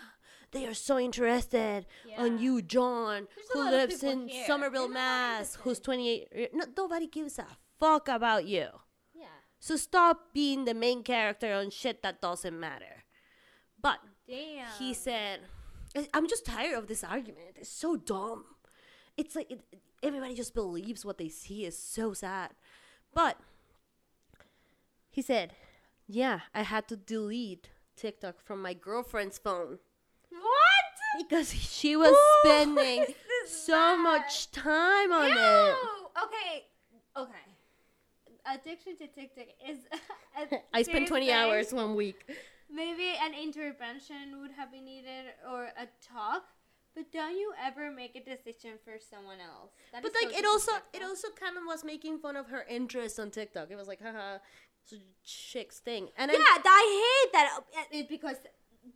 They 0.52 0.66
are 0.66 0.74
so 0.74 0.98
interested 0.98 1.86
on 2.18 2.40
you, 2.40 2.62
John, 2.62 3.28
There's 3.36 3.50
who 3.54 3.70
lives 3.70 4.04
in 4.04 4.28
here. 4.28 4.46
Somerville, 4.48 4.88
Mass, 4.88 5.56
who's 5.56 5.80
28. 5.80 6.28
Eh, 6.32 6.48
no, 6.54 6.66
nobody 6.76 7.08
gives 7.08 7.38
a 7.38 7.46
fuck 7.80 8.08
about 8.08 8.46
you. 8.46 8.68
Yeah. 9.14 9.26
So 9.60 9.76
stop 9.76 10.34
being 10.34 10.66
the 10.66 10.74
main 10.74 11.04
character 11.04 11.54
on 11.54 11.70
shit 11.70 12.02
that 12.04 12.22
doesn't 12.22 12.58
matter. 12.58 13.04
But 13.82 14.00
Damn. 14.28 14.68
he 14.80 14.94
said, 14.94 15.42
I'm 16.14 16.28
just 16.28 16.46
tired 16.46 16.78
of 16.78 16.88
this 16.88 17.04
argument. 17.04 17.58
It's 17.58 17.70
so 17.70 17.96
dumb. 17.96 18.46
It's 19.18 19.36
like 19.36 19.52
it, 19.52 19.62
everybody 20.04 20.36
just 20.36 20.54
believes 20.54 21.04
what 21.04 21.18
they 21.18 21.30
see 21.30 21.66
is 21.66 21.78
so 21.78 22.14
sad. 22.14 22.52
But 23.14 23.38
he 25.10 25.22
said, 25.22 25.54
Yeah, 26.08 26.42
I 26.54 26.62
had 26.62 26.88
to 26.90 26.96
delete 26.96 27.70
TikTok 27.96 28.42
from 28.44 28.62
my 28.62 28.74
girlfriend's 28.74 29.38
phone 29.38 29.80
What? 30.32 30.86
because 31.18 31.54
she 31.54 31.96
was 32.04 32.10
Who 32.10 32.50
spending 32.50 33.06
so 33.48 33.98
mad? 33.98 34.04
much 34.04 34.52
time 34.52 35.12
on 35.12 35.28
Ew. 35.28 35.34
it. 35.38 35.76
Okay. 36.24 36.66
Okay. 37.18 37.34
Addiction 38.46 38.96
to 38.98 39.08
TikTok 39.08 39.46
is. 39.68 39.78
I 40.74 40.82
spent 40.84 41.08
20 41.08 41.26
thing. 41.26 41.36
hours 41.36 41.74
one 41.74 41.96
week. 41.96 42.30
Maybe 42.72 43.14
an 43.22 43.34
intervention 43.34 44.40
would 44.42 44.52
have 44.52 44.72
been 44.72 44.86
needed 44.86 45.26
or 45.52 45.66
a 45.66 45.88
talk. 46.14 46.44
But 46.96 47.12
don't 47.12 47.38
you 47.38 47.54
ever 47.64 47.92
make 47.92 48.16
a 48.16 48.20
decision 48.24 48.72
for 48.84 48.94
someone 49.00 49.38
else? 49.40 49.72
That 49.94 50.02
But 50.02 50.14
like 50.22 50.34
so 50.34 50.40
it 50.40 50.46
also 50.46 50.72
it 50.94 51.04
also 51.04 51.28
kind 51.40 51.56
of 51.58 51.64
was 51.68 51.84
making 51.84 52.20
fun 52.20 52.36
of 52.36 52.48
her 52.48 52.66
interest 52.70 53.20
on 53.20 53.30
TikTok. 53.32 53.70
It 53.70 53.76
was 53.76 53.88
like, 53.88 54.02
haha, 54.02 54.38
it's 54.84 54.94
a 54.94 54.98
chick's 55.24 55.80
thing. 55.80 56.10
And 56.18 56.32
Yeah, 56.32 56.38
I'm, 56.40 56.62
I 56.66 57.22
hate 57.24 57.34
that. 57.34 57.60
uh, 57.60 57.82
It's 57.92 58.10
because 58.10 58.38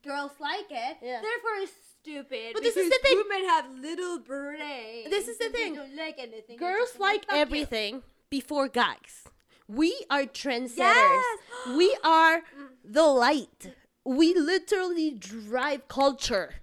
girls 0.04 0.32
like 0.40 0.68
it. 0.70 0.98
Yeah. 1.02 1.22
Therefore, 1.22 1.56
it's 1.62 1.74
stupid. 2.02 2.54
But 2.54 2.64
this 2.64 2.78
is 2.78 2.90
the 2.90 3.00
thing. 3.04 3.18
Women 3.18 3.46
have 3.50 3.66
little 3.80 4.20
brains. 4.20 5.10
This 5.10 5.28
is 5.28 5.38
the 5.38 5.46
and 5.46 5.54
they 5.54 5.60
thing. 5.60 5.76
don't 5.76 5.96
like 5.96 6.16
anything. 6.20 6.58
girls 6.58 6.98
like, 7.00 7.26
fuck 7.26 7.36
you. 7.36 7.42
everything 7.42 8.04
before 8.30 8.68
guys. 8.68 9.24
We 9.68 10.06
are 10.10 10.24
trendsetters. 10.24 10.78
Yes. 10.78 11.40
We 11.76 11.96
are 12.04 12.42
the 12.84 13.04
light. 13.04 13.74
We 14.04 14.34
literally 14.34 15.12
drive 15.12 15.88
culture. 15.88 16.56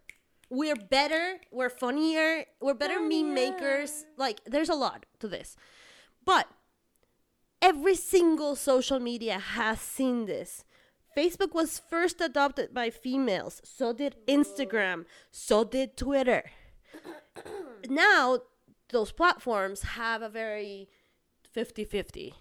We're 0.51 0.77
better. 0.77 1.39
We're 1.53 1.71
funnier. 1.71 2.45
We're 2.61 2.75
better 2.75 3.01
meme 3.01 3.35
makers. 3.35 4.07
Like, 4.17 4.41
there's 4.47 4.69
a 4.69 4.75
lot 4.75 5.07
to 5.21 5.29
this. 5.29 5.57
But 6.25 6.49
every 7.63 7.95
single 7.95 8.57
social 8.57 8.99
media 8.99 9.39
has 9.39 9.81
seen 9.81 10.27
this. 10.27 10.65
Facebook 11.19 11.53
was 11.53 11.81
first 11.91 12.21
adopted 12.21 12.73
by 12.73 12.91
females. 12.91 13.61
So 13.65 13.93
did 13.93 14.15
Instagram. 14.29 15.05
So 15.33 15.65
did 15.65 15.97
Twitter. 15.97 16.45
now, 17.89 18.39
those 18.91 19.11
platforms 19.11 19.83
have 19.83 20.23
a 20.23 20.29
very 20.29 20.89
50 21.53 21.85
50 21.85 22.35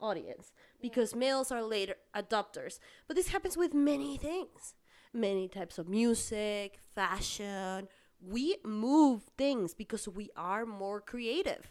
audience 0.00 0.52
because 0.80 1.14
males 1.14 1.52
are 1.52 1.62
later 1.62 1.94
adopters. 2.14 2.80
But 3.06 3.16
this 3.16 3.28
happens 3.28 3.56
with 3.56 3.74
many 3.74 4.16
things 4.16 4.74
many 5.12 5.48
types 5.48 5.78
of 5.78 5.88
music, 5.88 6.78
fashion. 6.94 7.88
We 8.24 8.56
move 8.64 9.22
things 9.36 9.74
because 9.74 10.06
we 10.06 10.30
are 10.36 10.64
more 10.64 11.00
creative. 11.00 11.68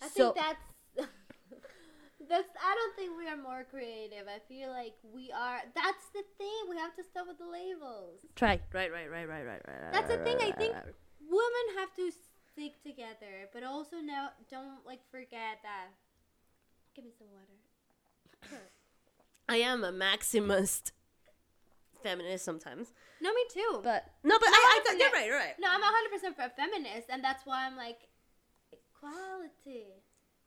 I 0.00 0.08
So- 0.08 0.32
think 0.32 0.46
that's. 0.46 0.74
That's. 2.28 2.48
I 2.60 2.74
don't 2.74 2.94
think 2.96 3.16
we 3.16 3.26
are 3.28 3.36
more 3.36 3.64
creative. 3.68 4.28
I 4.28 4.38
feel 4.48 4.70
like 4.70 4.94
we 5.02 5.32
are. 5.32 5.60
That's 5.74 6.06
the 6.14 6.22
thing. 6.36 6.68
We 6.68 6.76
have 6.76 6.94
to 6.96 7.04
stop 7.04 7.26
with 7.26 7.38
the 7.38 7.46
labels. 7.48 8.20
Try. 8.36 8.60
Right, 8.72 8.92
right, 8.92 9.10
right, 9.10 9.28
right, 9.28 9.44
right, 9.46 9.62
right. 9.66 9.92
That's 9.92 10.08
the 10.08 10.18
thing. 10.18 10.36
I 10.40 10.52
think 10.52 10.74
women 11.28 11.66
have 11.78 11.94
to 11.96 12.10
stick 12.10 12.82
together, 12.82 13.48
but 13.52 13.62
also 13.62 13.96
now 13.96 14.30
don't 14.50 14.84
like 14.86 15.00
forget 15.10 15.62
that. 15.62 15.88
Give 16.94 17.04
me 17.04 17.12
some 17.16 17.28
water. 17.30 18.62
I 19.48 19.56
am 19.56 19.82
a 19.84 19.92
maximist 19.92 20.92
feminist 22.02 22.44
sometimes. 22.44 22.92
No, 23.20 23.32
me 23.32 23.44
too. 23.52 23.80
But 23.82 24.04
no, 24.22 24.38
but 24.38 24.46
No, 24.46 24.52
I, 24.52 24.80
I 24.86 24.90
I'm 24.90 24.98
you're 24.98 25.10
right, 25.10 25.26
you're 25.26 25.36
right. 25.36 25.54
no, 25.58 25.68
I'm 25.70 25.80
hundred 25.82 26.12
percent 26.12 26.36
for 26.36 26.50
feminist, 26.56 27.08
and 27.10 27.22
that's 27.22 27.44
why 27.46 27.66
I'm 27.66 27.76
like 27.76 28.08
equality. 28.72 29.86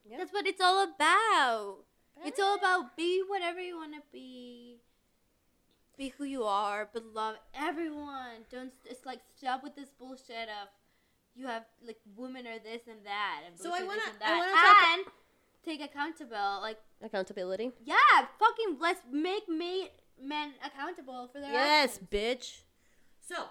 Yeah. 0.09 0.17
That's 0.17 0.33
what 0.33 0.47
it's 0.47 0.61
all 0.61 0.83
about. 0.83 1.77
It's 2.23 2.39
all 2.39 2.55
about 2.55 2.95
be 2.97 3.23
whatever 3.27 3.59
you 3.61 3.77
want 3.77 3.93
to 3.95 4.01
be. 4.11 4.77
Be 5.97 6.09
who 6.17 6.23
you 6.23 6.43
are, 6.43 6.89
but 6.93 7.03
love 7.13 7.35
everyone. 7.53 8.45
Don't 8.51 8.71
it's 8.85 9.05
like 9.05 9.19
stop 9.37 9.63
with 9.63 9.75
this 9.75 9.89
bullshit 9.97 10.49
of 10.61 10.67
you 11.35 11.47
have 11.47 11.63
like 11.85 11.97
women 12.17 12.45
are 12.47 12.59
this 12.59 12.81
and 12.87 12.99
that 13.05 13.41
and 13.47 13.57
So 13.57 13.69
I 13.73 13.83
wanna- 13.83 14.01
this 14.01 14.09
and 14.13 14.23
I 14.23 14.27
that. 14.27 14.37
wanna 14.39 14.51
talk- 14.51 14.87
and 14.97 15.05
take 15.63 15.81
accountable. 15.81 16.59
Like 16.61 16.77
Accountability. 17.01 17.71
yeah, 17.83 17.95
fucking 18.39 18.77
let's 18.79 19.01
make 19.11 19.43
ma- 19.47 19.87
men 20.21 20.53
accountable 20.65 21.27
for 21.31 21.39
their 21.39 21.51
Yes, 21.51 21.93
actions. 21.93 22.09
bitch. 22.09 22.61
So 23.21 23.47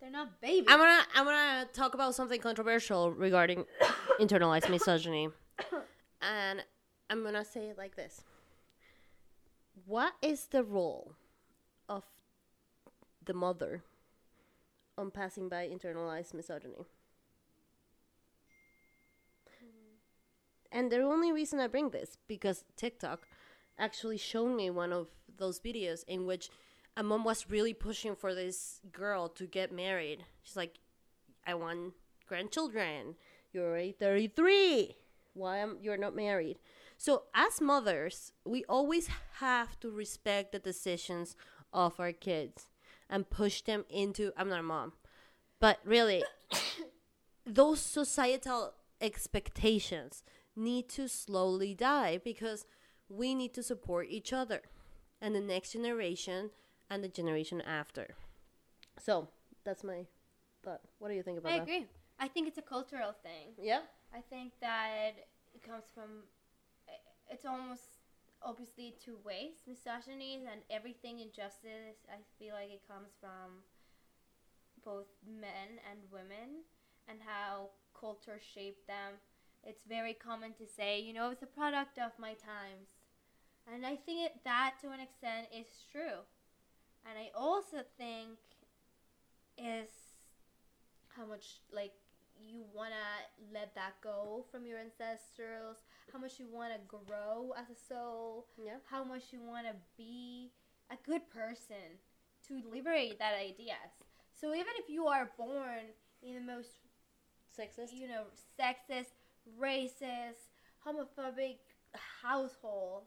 They're 0.00 0.10
not 0.10 0.40
babies. 0.40 0.66
I'm 0.68 0.78
gonna 0.78 1.06
I'm 1.14 1.24
gonna 1.24 1.66
talk 1.72 1.94
about 1.94 2.14
something 2.14 2.40
controversial 2.40 3.10
regarding 3.12 3.64
internalized 4.20 4.68
misogyny, 4.68 5.30
and 6.22 6.64
I'm 7.10 7.22
gonna 7.22 7.44
say 7.44 7.68
it 7.68 7.78
like 7.78 7.96
this: 7.96 8.22
What 9.86 10.14
is 10.22 10.46
the 10.46 10.64
role 10.64 11.12
of 11.88 12.04
the 13.24 13.34
mother 13.34 13.82
on 14.96 15.10
passing 15.10 15.48
by 15.48 15.68
internalized 15.68 16.34
misogyny? 16.34 16.86
And 20.74 20.90
the 20.90 21.00
only 21.02 21.30
reason 21.30 21.60
I 21.60 21.68
bring 21.68 21.90
this 21.90 22.18
because 22.26 22.64
TikTok 22.76 23.28
actually 23.78 24.18
showed 24.18 24.56
me 24.56 24.70
one 24.70 24.92
of 24.92 25.08
those 25.36 25.60
videos 25.60 26.02
in 26.08 26.26
which 26.26 26.50
a 26.96 27.02
mom 27.04 27.22
was 27.22 27.48
really 27.48 27.72
pushing 27.72 28.16
for 28.16 28.34
this 28.34 28.80
girl 28.92 29.28
to 29.28 29.46
get 29.46 29.72
married. 29.72 30.24
She's 30.42 30.56
like, 30.56 30.78
I 31.46 31.54
want 31.54 31.94
grandchildren. 32.26 33.14
You're 33.52 33.68
already 33.68 33.92
33. 33.92 34.96
Why 35.34 35.58
am 35.58 35.78
you're 35.80 35.96
not 35.96 36.16
married? 36.16 36.58
So 36.96 37.24
as 37.34 37.60
mothers, 37.60 38.32
we 38.44 38.64
always 38.64 39.08
have 39.38 39.78
to 39.80 39.90
respect 39.90 40.52
the 40.52 40.58
decisions 40.58 41.36
of 41.72 41.98
our 41.98 42.12
kids 42.12 42.68
and 43.10 43.28
push 43.28 43.60
them 43.62 43.84
into 43.90 44.32
I'm 44.36 44.48
not 44.48 44.60
a 44.60 44.62
mom. 44.62 44.92
But 45.60 45.80
really 45.84 46.24
those 47.46 47.80
societal 47.80 48.74
expectations 49.00 50.22
need 50.56 50.88
to 50.90 51.08
slowly 51.08 51.74
die 51.74 52.20
because 52.22 52.66
we 53.08 53.34
need 53.34 53.52
to 53.54 53.62
support 53.62 54.06
each 54.08 54.32
other 54.32 54.62
and 55.20 55.34
the 55.34 55.40
next 55.40 55.72
generation 55.72 56.50
and 56.88 57.02
the 57.02 57.08
generation 57.08 57.60
after. 57.60 58.14
So 58.98 59.28
that's 59.64 59.82
my 59.82 60.06
thought. 60.62 60.80
What 60.98 61.08
do 61.08 61.14
you 61.14 61.22
think 61.22 61.38
about 61.38 61.52
I 61.52 61.56
that? 61.56 61.60
I 61.60 61.64
agree. 61.64 61.86
I 62.18 62.28
think 62.28 62.48
it's 62.48 62.58
a 62.58 62.62
cultural 62.62 63.12
thing. 63.22 63.54
Yeah. 63.58 63.80
I 64.14 64.20
think 64.20 64.52
that 64.60 65.12
it 65.54 65.62
comes 65.62 65.84
from. 65.94 66.24
It's 67.30 67.44
almost 67.44 67.98
obviously 68.42 68.94
two 69.02 69.18
ways. 69.24 69.64
Misogyny 69.66 70.36
and 70.36 70.60
everything 70.70 71.20
injustice. 71.20 72.04
I 72.08 72.20
feel 72.38 72.54
like 72.54 72.70
it 72.70 72.82
comes 72.86 73.10
from 73.20 73.64
both 74.84 75.08
men 75.26 75.80
and 75.90 76.00
women 76.12 76.62
and 77.08 77.18
how 77.24 77.70
culture 77.98 78.38
shaped 78.38 78.86
them. 78.86 79.18
It's 79.64 79.82
very 79.88 80.12
common 80.12 80.52
to 80.54 80.66
say, 80.66 81.00
you 81.00 81.14
know, 81.14 81.30
it's 81.30 81.42
a 81.42 81.46
product 81.46 81.98
of 81.98 82.12
my 82.18 82.34
times. 82.34 83.00
And 83.72 83.86
I 83.86 83.96
think 83.96 84.26
it, 84.26 84.32
that 84.44 84.74
to 84.82 84.90
an 84.90 85.00
extent 85.00 85.48
is 85.50 85.66
true. 85.90 86.20
And 87.08 87.18
I 87.18 87.30
also 87.34 87.78
think 87.96 88.38
is 89.56 89.88
how 91.16 91.24
much 91.24 91.60
like 91.72 91.92
you 92.40 92.64
want 92.74 92.90
to 92.92 93.52
let 93.52 93.74
that 93.74 93.94
go 94.02 94.44
from 94.50 94.66
your 94.66 94.78
ancestors, 94.78 95.76
how 96.12 96.18
much 96.18 96.38
you 96.38 96.46
want 96.52 96.72
to 96.72 96.78
grow 96.86 97.52
as 97.58 97.70
a 97.70 97.74
soul, 97.88 98.46
Yeah. 98.56 98.76
how 98.90 99.04
much 99.04 99.32
you 99.32 99.40
want 99.40 99.66
to 99.66 99.74
be 99.96 100.50
a 100.90 100.96
good 101.06 101.28
person 101.30 101.98
to 102.48 102.62
liberate 102.70 103.18
that 103.18 103.34
ideas. 103.34 103.90
So 104.34 104.54
even 104.54 104.72
if 104.78 104.88
you 104.88 105.06
are 105.06 105.30
born 105.38 105.92
in 106.22 106.34
the 106.34 106.40
most 106.40 106.70
Sexist. 107.56 107.92
you 107.92 108.08
know, 108.08 108.24
sexist, 108.58 109.12
racist, 109.58 110.50
homophobic 110.84 111.58
household, 112.22 113.04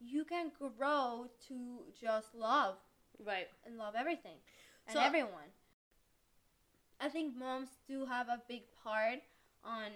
you 0.00 0.24
can 0.24 0.50
grow 0.58 1.26
to 1.48 1.84
just 2.00 2.34
love 2.34 2.76
Right. 3.18 3.48
and 3.64 3.78
love 3.78 3.94
everything 3.94 4.38
and 4.86 4.94
So- 4.94 5.00
everyone. 5.02 5.52
I 7.00 7.08
think 7.08 7.36
moms 7.36 7.68
do 7.88 8.06
have 8.06 8.28
a 8.28 8.42
big 8.48 8.62
part 8.82 9.20
on 9.64 9.90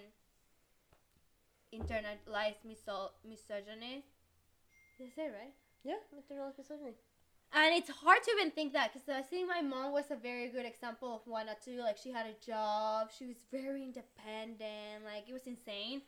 internalized 1.73 2.63
miso- 2.67 3.11
misogyny. 3.27 4.05
Did 4.97 5.07
I 5.07 5.15
say 5.15 5.25
it 5.25 5.33
right? 5.33 5.53
Yeah. 5.83 6.01
Internalized 6.13 6.57
misogyny. 6.57 6.93
And 7.53 7.75
it's 7.75 7.89
hard 7.89 8.23
to 8.23 8.31
even 8.31 8.51
think 8.51 8.71
that 8.73 8.93
because 8.93 9.09
I 9.09 9.21
think 9.21 9.49
my 9.49 9.61
mom 9.61 9.91
was 9.91 10.09
a 10.09 10.15
very 10.15 10.47
good 10.49 10.65
example 10.65 11.13
of 11.13 11.21
one 11.25 11.49
or 11.49 11.55
two. 11.63 11.79
Like 11.81 11.97
she 11.97 12.11
had 12.11 12.25
a 12.25 12.45
job, 12.45 13.09
she 13.17 13.25
was 13.25 13.37
very 13.51 13.83
independent. 13.83 15.03
Like 15.03 15.27
it 15.27 15.33
was 15.33 15.47
insane. 15.47 16.01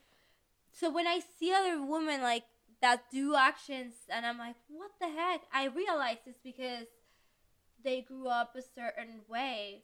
So 0.72 0.90
when 0.90 1.08
I 1.08 1.20
see 1.40 1.54
other 1.54 1.84
women 1.86 2.22
like 2.22 2.46
that 2.82 3.04
do 3.12 3.36
actions, 3.36 3.94
and 4.10 4.26
I'm 4.26 4.38
like, 4.38 4.56
what 4.68 4.92
the 5.00 5.08
heck? 5.08 5.42
I 5.54 5.66
realize 5.66 6.18
it's 6.26 6.40
because 6.44 6.88
they 7.84 8.02
grew 8.02 8.28
up 8.28 8.56
a 8.56 8.62
certain 8.62 9.22
way, 9.30 9.84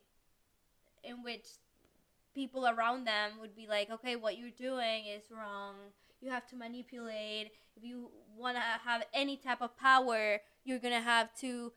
in 1.04 1.24
which 1.24 1.46
people 2.34 2.68
around 2.68 3.06
them 3.06 3.32
would 3.40 3.56
be 3.56 3.68
like, 3.68 3.90
okay, 3.90 4.16
what 4.16 4.38
you're 4.38 4.50
doing 4.50 5.06
is 5.06 5.24
wrong. 5.32 5.76
You 6.22 6.30
have 6.32 6.48
to 6.48 6.56
manipulate. 6.56 7.52
If 7.76 7.84
you 7.84 8.10
want 8.38 8.58
to 8.58 8.62
have 8.62 9.04
any 9.14 9.38
type 9.38 9.62
of 9.62 9.78
power, 9.78 10.40
you're 10.64 10.80
going 10.80 10.94
to 10.94 11.02
have 11.02 11.34
to 11.40 11.72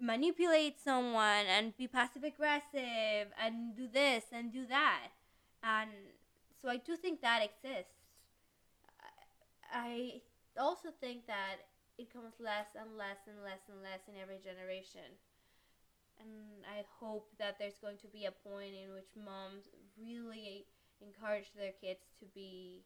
manipulate 0.00 0.80
someone 0.82 1.46
and 1.48 1.76
be 1.76 1.88
passive 1.88 2.24
aggressive 2.24 3.32
and 3.42 3.76
do 3.76 3.88
this 3.88 4.24
and 4.32 4.52
do 4.52 4.66
that. 4.66 5.08
And 5.62 5.90
so 6.60 6.68
I 6.68 6.76
do 6.76 6.96
think 6.96 7.20
that 7.22 7.42
exists. 7.42 7.92
I 9.72 10.20
also 10.58 10.90
think 11.00 11.26
that 11.26 11.56
it 11.98 12.12
comes 12.12 12.34
less 12.38 12.74
and 12.78 12.96
less 12.96 13.18
and 13.26 13.42
less 13.42 13.60
and 13.68 13.82
less 13.82 14.00
in 14.08 14.14
every 14.20 14.38
generation. 14.38 15.18
And 16.20 16.64
I 16.64 16.84
hope 17.00 17.28
that 17.38 17.56
there's 17.58 17.76
going 17.80 17.98
to 17.98 18.08
be 18.08 18.24
a 18.24 18.30
point 18.30 18.72
in 18.74 18.94
which 18.94 19.10
moms 19.16 19.64
really 20.00 20.66
encourage 21.00 21.52
their 21.56 21.72
kids 21.80 22.00
to 22.20 22.26
be 22.34 22.84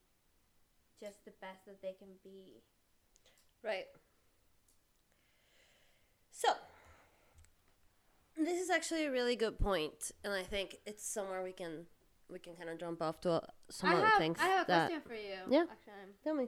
just 1.01 1.25
the 1.25 1.33
best 1.41 1.67
that 1.67 1.81
they 1.83 1.95
can 1.99 2.09
be. 2.25 2.63
Right. 3.63 3.87
So, 6.31 6.49
this 8.37 8.61
is 8.61 8.71
actually 8.71 9.07
a 9.07 9.11
really 9.11 9.35
good 9.35 9.59
point, 9.59 10.13
and 10.23 10.33
I 10.33 10.43
think 10.43 10.77
it's 10.87 11.05
somewhere 11.05 11.43
we 11.43 11.53
can 11.53 11.87
we 12.31 12.39
can 12.39 12.55
kind 12.55 12.69
of 12.69 12.79
jump 12.79 13.03
off 13.03 13.21
to 13.23 13.33
uh, 13.33 13.41
some 13.71 13.91
I 13.91 13.95
other 13.95 14.07
have, 14.07 14.19
things 14.19 14.39
I 14.41 14.47
have 14.47 14.69
a 14.69 14.71
that. 14.71 14.87
question 14.87 15.03
for 15.09 15.15
you. 15.15 15.39
Yeah. 15.49 15.65
Actually, 15.71 16.15
Tell 16.23 16.35
me. 16.35 16.47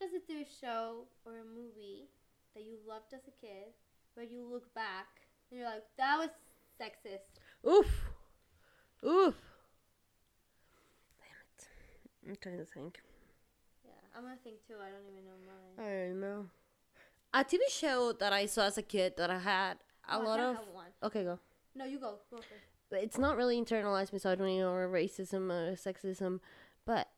does 0.00 0.12
it 0.12 0.28
do 0.28 0.34
a 0.38 0.46
show 0.60 1.06
or 1.24 1.38
a 1.38 1.44
movie 1.44 2.08
that 2.54 2.62
you 2.62 2.76
loved 2.86 3.12
as 3.12 3.22
a 3.26 3.32
kid, 3.44 3.74
where 4.14 4.26
you 4.26 4.46
look 4.48 4.72
back 4.74 5.23
and 5.50 5.60
you're 5.60 5.68
like, 5.68 5.84
that 5.98 6.18
was 6.18 6.30
sexist? 6.80 7.68
Oof. 7.68 7.86
Oof. 9.04 9.34
Damn 11.18 11.40
it. 11.58 11.68
I'm 12.30 12.36
trying 12.40 12.58
to 12.58 12.64
think. 12.64 13.00
Yeah, 13.84 13.92
I'm 14.16 14.22
gonna 14.24 14.36
think 14.42 14.56
too. 14.66 14.74
I 14.80 14.90
don't 14.90 15.06
even 15.10 15.24
know 15.24 15.38
mine. 15.46 15.86
I 15.86 16.06
don't 16.08 16.20
know. 16.20 16.46
A 17.34 17.44
TV 17.44 17.60
show 17.68 18.12
that 18.12 18.32
I 18.32 18.46
saw 18.46 18.62
as 18.66 18.78
a 18.78 18.82
kid 18.82 19.14
that 19.16 19.30
I 19.30 19.38
had 19.38 19.78
a 20.08 20.16
Oh, 20.16 20.20
lot 20.20 20.38
one. 20.72 20.86
Okay, 21.02 21.24
go. 21.24 21.38
No, 21.74 21.84
you 21.84 21.98
go. 21.98 22.18
Go. 22.30 22.38
It's 22.92 23.18
not 23.18 23.36
really 23.36 23.60
internalized 23.60 24.12
misogyny 24.12 24.62
or 24.62 24.86
racism 24.88 25.50
or 25.50 25.74
sexism, 25.74 26.38
but 26.86 27.08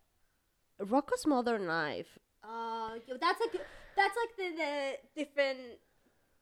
Rocko's 0.81 1.27
Modern 1.27 1.67
Life. 1.67 2.19
Uh, 2.43 2.93
that's 3.21 3.41
like 3.41 3.61
that's 3.97 4.17
like 4.17 4.37
the, 4.39 4.57
the 4.57 5.25
different 5.25 5.59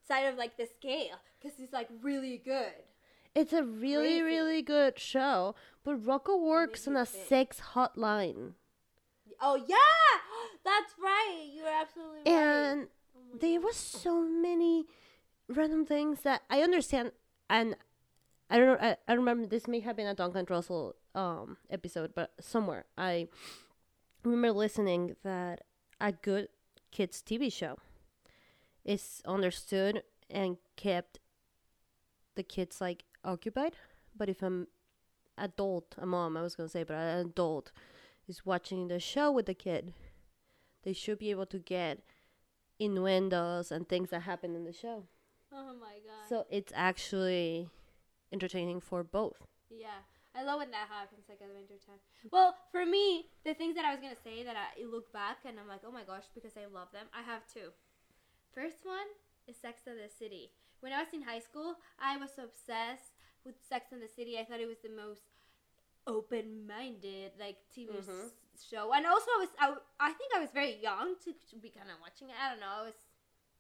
side 0.06 0.26
of 0.26 0.36
like 0.36 0.56
the 0.56 0.66
scale 0.66 1.16
because 1.40 1.58
it's 1.58 1.72
like 1.72 1.88
really 2.02 2.38
good. 2.44 2.72
It's 3.34 3.52
a 3.52 3.64
really, 3.64 4.20
Crazy. 4.20 4.22
really 4.22 4.62
good 4.62 4.98
show, 4.98 5.56
but 5.82 6.00
Rocko 6.04 6.40
works 6.40 6.86
on 6.86 6.94
a 6.96 7.04
sex 7.04 7.60
hotline. 7.74 8.52
Oh 9.40 9.56
yeah, 9.56 9.76
that's 10.64 10.94
right. 11.02 11.48
You're 11.52 11.68
absolutely 11.68 12.18
right. 12.18 12.28
And 12.28 12.88
Oh 13.16 13.38
there 13.40 13.58
God. 13.58 13.66
was 13.66 13.76
so 13.76 14.20
many 14.22 14.84
random 15.48 15.84
things 15.84 16.20
that 16.20 16.42
I 16.48 16.62
understand, 16.62 17.10
and 17.50 17.76
I 18.48 18.58
don't 18.58 18.80
know. 18.80 18.88
I, 18.88 18.96
I 19.08 19.14
remember 19.14 19.46
this 19.46 19.66
may 19.66 19.80
have 19.80 19.96
been 19.96 20.06
a 20.06 20.14
Duncan 20.14 20.46
Trussell 20.46 20.92
um 21.16 21.56
episode, 21.70 22.14
but 22.14 22.32
somewhere 22.40 22.84
I 22.96 23.26
remember 24.22 24.52
listening 24.58 25.16
that 25.24 25.62
a 26.00 26.12
good 26.12 26.48
kids 26.92 27.20
TV 27.26 27.52
show 27.52 27.78
is 28.84 29.22
understood 29.26 30.02
and 30.30 30.58
kept 30.76 31.20
the 32.34 32.42
kids 32.42 32.80
like 32.80 33.04
occupied. 33.24 33.76
But 34.16 34.28
if 34.28 34.42
an 34.42 34.66
adult, 35.38 35.94
a 35.98 36.06
mom, 36.06 36.36
I 36.36 36.42
was 36.42 36.54
gonna 36.54 36.68
say, 36.68 36.82
but 36.84 36.94
an 36.94 37.26
adult 37.26 37.72
is 38.28 38.46
watching 38.46 38.88
the 38.88 39.00
show 39.00 39.30
with 39.30 39.46
the 39.46 39.54
kid. 39.54 39.92
They 40.82 40.92
should 40.92 41.18
be 41.18 41.30
able 41.30 41.46
to 41.46 41.58
get 41.58 42.00
innuendos 42.78 43.70
and 43.70 43.88
things 43.88 44.10
that 44.10 44.22
happen 44.22 44.54
in 44.54 44.64
the 44.64 44.72
show. 44.72 45.04
Oh 45.52 45.74
my 45.80 45.94
god. 46.04 46.28
So 46.28 46.46
it's 46.50 46.72
actually 46.74 47.68
entertaining 48.32 48.80
for 48.80 49.02
both. 49.02 49.46
Yeah, 49.70 50.02
I 50.34 50.42
love 50.42 50.58
when 50.58 50.70
that 50.72 50.88
happens, 50.88 51.24
like 51.28 51.40
winter 51.40 51.74
time. 51.86 51.98
Well, 52.30 52.56
for 52.72 52.84
me, 52.84 53.26
the 53.44 53.54
things 53.54 53.76
that 53.76 53.84
I 53.84 53.92
was 53.92 54.00
gonna 54.00 54.18
say 54.22 54.42
that 54.44 54.56
I 54.56 54.84
look 54.84 55.12
back 55.12 55.38
and 55.46 55.58
I'm 55.58 55.68
like, 55.68 55.80
oh 55.86 55.92
my 55.92 56.02
gosh, 56.04 56.24
because 56.34 56.52
I 56.56 56.66
love 56.66 56.88
them. 56.92 57.06
I 57.14 57.22
have 57.22 57.42
two. 57.52 57.70
First 58.54 58.84
one 58.84 59.08
is 59.46 59.56
Sex 59.56 59.82
and 59.86 59.98
the 59.98 60.08
City. 60.08 60.50
When 60.80 60.92
I 60.92 61.00
was 61.02 61.12
in 61.12 61.22
high 61.22 61.40
school, 61.40 61.76
I 62.00 62.16
was 62.16 62.30
obsessed 62.38 63.12
with 63.44 63.56
Sex 63.68 63.92
and 63.92 64.00
the 64.02 64.08
City. 64.08 64.38
I 64.38 64.44
thought 64.44 64.60
it 64.60 64.68
was 64.68 64.78
the 64.82 64.90
most 64.94 65.22
open-minded 66.06 67.32
like 67.40 67.56
TV 67.74 67.92
Mhm. 67.92 68.26
s- 68.26 68.32
show, 68.70 68.92
and 68.92 69.06
also 69.06 69.30
I 69.32 69.38
was 69.38 69.48
I, 69.58 69.66
I 70.00 70.12
think 70.12 70.34
I 70.36 70.40
was 70.40 70.50
very 70.52 70.74
young 70.76 71.16
to, 71.24 71.32
to 71.50 71.56
be 71.56 71.70
kind 71.70 71.90
of 71.90 71.98
watching 72.00 72.28
it. 72.30 72.36
I 72.38 72.50
don't 72.50 72.60
know. 72.60 72.68
I 72.68 72.84
was 72.86 72.94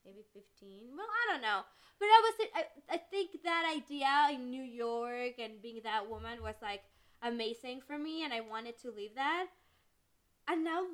maybe 0.04 0.22
15. 0.32 0.96
Well, 0.96 1.08
I 1.08 1.32
don't 1.32 1.42
know. 1.42 1.62
But 1.98 2.06
I 2.06 2.20
was 2.22 2.34
I, 2.54 2.62
I 2.94 2.98
think 2.98 3.42
that 3.42 3.64
idea 3.74 4.28
in 4.36 4.50
New 4.50 4.62
York 4.62 5.38
and 5.38 5.60
being 5.62 5.80
that 5.82 6.08
woman 6.08 6.42
was 6.42 6.56
like 6.60 6.82
amazing 7.22 7.80
for 7.80 7.96
me 7.98 8.22
and 8.24 8.32
I 8.32 8.40
wanted 8.40 8.78
to 8.82 8.90
live 8.90 9.14
that. 9.14 9.46
And 10.46 10.62
now 10.64 10.84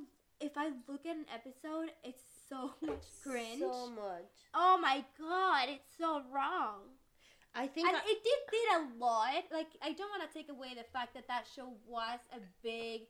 if 0.40 0.56
I 0.56 0.70
look 0.88 1.04
at 1.04 1.16
an 1.16 1.26
episode, 1.34 1.90
it's 2.04 2.39
so 2.50 2.74
much 2.82 3.04
cringe. 3.22 3.60
So 3.60 3.90
much. 3.90 4.34
oh 4.54 4.76
my 4.82 5.04
god, 5.18 5.68
it's 5.70 5.96
so 5.98 6.22
wrong. 6.34 6.80
I 7.54 7.66
think 7.66 7.88
And 7.88 7.96
I- 7.96 8.00
it 8.04 8.18
did 8.22 8.40
did 8.50 8.68
a 8.76 8.80
lot. 8.98 9.42
Like 9.52 9.68
I 9.82 9.92
don't 9.92 10.10
want 10.10 10.22
to 10.28 10.32
take 10.38 10.48
away 10.50 10.74
the 10.74 10.84
fact 10.92 11.14
that 11.14 11.26
that 11.28 11.44
show 11.54 11.72
was 11.86 12.18
a 12.32 12.40
big 12.62 13.02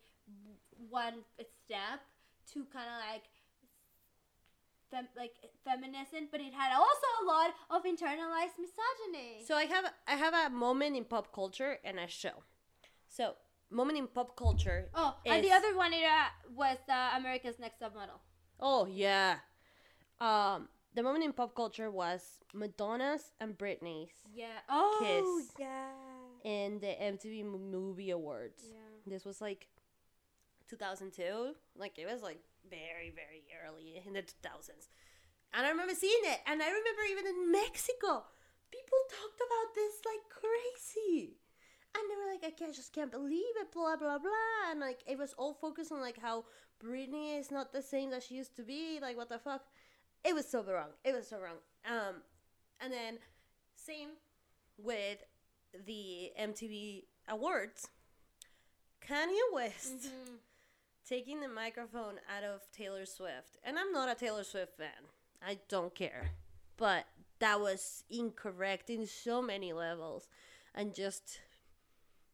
one 0.88 1.24
step 1.64 2.00
to 2.53 2.64
kind 2.72 2.88
of 2.94 2.98
like 3.12 3.24
fem- 4.90 5.14
like 5.16 5.35
feminism, 5.64 6.29
but 6.31 6.40
it 6.40 6.53
had 6.55 6.72
also 6.74 7.07
a 7.22 7.24
lot 7.26 7.50
of 7.70 7.85
internalized 7.85 8.57
misogyny. 8.59 9.44
So 9.46 9.55
I 9.57 9.64
have 9.64 9.85
I 10.07 10.16
have 10.16 10.35
a 10.35 10.50
moment 10.50 10.96
in 10.96 11.05
pop 11.05 11.33
culture 11.35 11.79
and 11.85 11.98
a 11.98 12.09
show. 12.09 12.42
So 13.09 13.35
moment 13.70 13.98
in 13.98 14.07
pop 14.07 14.37
culture. 14.37 14.88
oh, 14.94 15.16
and 15.26 15.44
the 15.44 15.53
other 15.53 15.76
one 15.76 15.92
it, 15.92 16.05
uh, 16.05 16.26
was 16.55 16.79
uh, 16.88 17.11
America's 17.16 17.59
Next 17.59 17.79
Top 17.79 17.94
Model. 17.94 18.20
Oh 18.61 18.87
yeah. 18.87 19.37
Um, 20.20 20.68
the 20.94 21.03
moment 21.03 21.25
in 21.25 21.33
pop 21.33 21.55
culture 21.55 21.90
was 21.90 22.38
Madonna's 22.53 23.33
and 23.40 23.57
Britney's 23.57 24.11
Yeah. 24.35 24.59
Oh, 24.68 24.99
Kiss. 25.01 25.55
yeah. 25.59 25.88
in 26.44 26.81
the 26.81 26.88
MTV 26.88 27.44
Movie 27.44 28.11
Awards. 28.11 28.62
Yeah. 28.68 29.12
This 29.12 29.25
was 29.25 29.40
like 29.40 29.68
2002. 30.68 31.55
Like 31.77 31.99
it 31.99 32.07
was 32.07 32.23
like 32.23 32.40
very 32.68 33.11
very 33.14 33.42
early 33.64 34.03
in 34.07 34.12
the 34.14 34.23
2000s. 34.23 34.88
And 35.53 35.66
I 35.66 35.70
remember 35.70 35.94
seeing 35.94 36.23
it 36.25 36.40
and 36.46 36.62
I 36.62 36.66
remember 36.68 37.03
even 37.11 37.27
in 37.27 37.53
Mexico 37.53 38.25
people 38.70 38.99
talked 39.11 39.40
about 39.40 39.75
this 39.75 39.94
like 40.07 40.25
crazy. 40.31 41.37
And 41.92 42.05
they 42.09 42.14
were 42.14 42.31
like, 42.33 42.44
I 42.46 42.55
can't, 42.57 42.73
just 42.73 42.92
can't 42.92 43.11
believe 43.11 43.55
it, 43.61 43.73
blah 43.73 43.96
blah 43.96 44.18
blah. 44.18 44.70
And 44.70 44.79
like 44.81 45.01
it 45.09 45.18
was 45.18 45.35
all 45.37 45.55
focused 45.55 45.90
on 45.90 46.01
like 46.01 46.18
how 46.20 46.44
Britney 46.85 47.38
is 47.38 47.51
not 47.51 47.73
the 47.73 47.83
same 47.83 48.11
that 48.11 48.23
she 48.23 48.35
used 48.35 48.57
to 48.57 48.62
be. 48.62 48.99
Like 49.01 49.16
what 49.16 49.29
the 49.29 49.38
fuck? 49.38 49.62
It 50.25 50.35
was 50.35 50.49
so 50.49 50.62
wrong. 50.62 50.90
It 51.05 51.14
was 51.14 51.29
so 51.29 51.38
wrong. 51.38 51.57
Um, 51.87 52.16
and 52.81 52.93
then 52.93 53.19
same 53.75 54.11
with 54.79 55.19
the 55.87 56.31
MTV 56.38 57.05
Awards. 57.29 57.88
Kanye 59.07 59.53
West 59.53 60.05
Mhm. 60.09 60.38
taking 61.07 61.40
the 61.40 61.49
microphone 61.49 62.21
out 62.29 62.45
of 62.45 62.71
Taylor 62.71 63.07
Swift. 63.07 63.59
And 63.64 63.79
I'm 63.79 63.93
not 63.93 64.09
a 64.09 64.14
Taylor 64.14 64.45
Swift 64.45 64.77
fan. 64.77 65.09
I 65.43 65.59
don't 65.69 65.95
care. 65.95 66.33
But 66.77 67.07
that 67.38 67.61
was 67.61 68.05
incorrect 68.11 68.90
in 68.90 69.07
so 69.07 69.40
many 69.43 69.73
levels. 69.73 70.29
And 70.75 70.95
just 70.95 71.40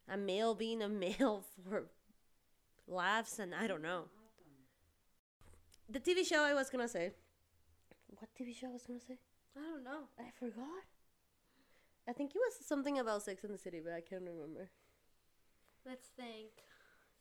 a 0.09 0.17
male 0.17 0.55
being 0.55 0.83
a 0.83 0.89
male 1.05 1.45
for 1.69 1.91
laughs 2.87 3.39
and 3.39 3.55
I 3.55 3.67
don't 3.67 3.83
know. 3.83 4.09
The 5.89 6.01
TV 6.01 6.27
show 6.27 6.43
I 6.43 6.55
was 6.55 6.69
gonna 6.71 6.89
say. 6.89 7.13
What 8.09 8.29
TV 8.39 8.55
show 8.55 8.69
I 8.69 8.73
was 8.73 8.83
gonna 8.85 9.01
say? 9.01 9.19
I 9.57 9.61
don't 9.61 9.85
know. 9.85 10.09
I 10.19 10.31
forgot. 10.39 10.85
I 12.09 12.13
think 12.13 12.33
it 12.35 12.39
was 12.39 12.65
something 12.67 12.99
about 12.99 13.23
Sex 13.23 13.43
in 13.45 13.53
the 13.53 13.59
City, 13.59 13.81
but 13.83 13.93
I 13.93 14.01
can't 14.01 14.23
remember. 14.23 14.71
Let's 15.85 16.09
think. 16.17 16.51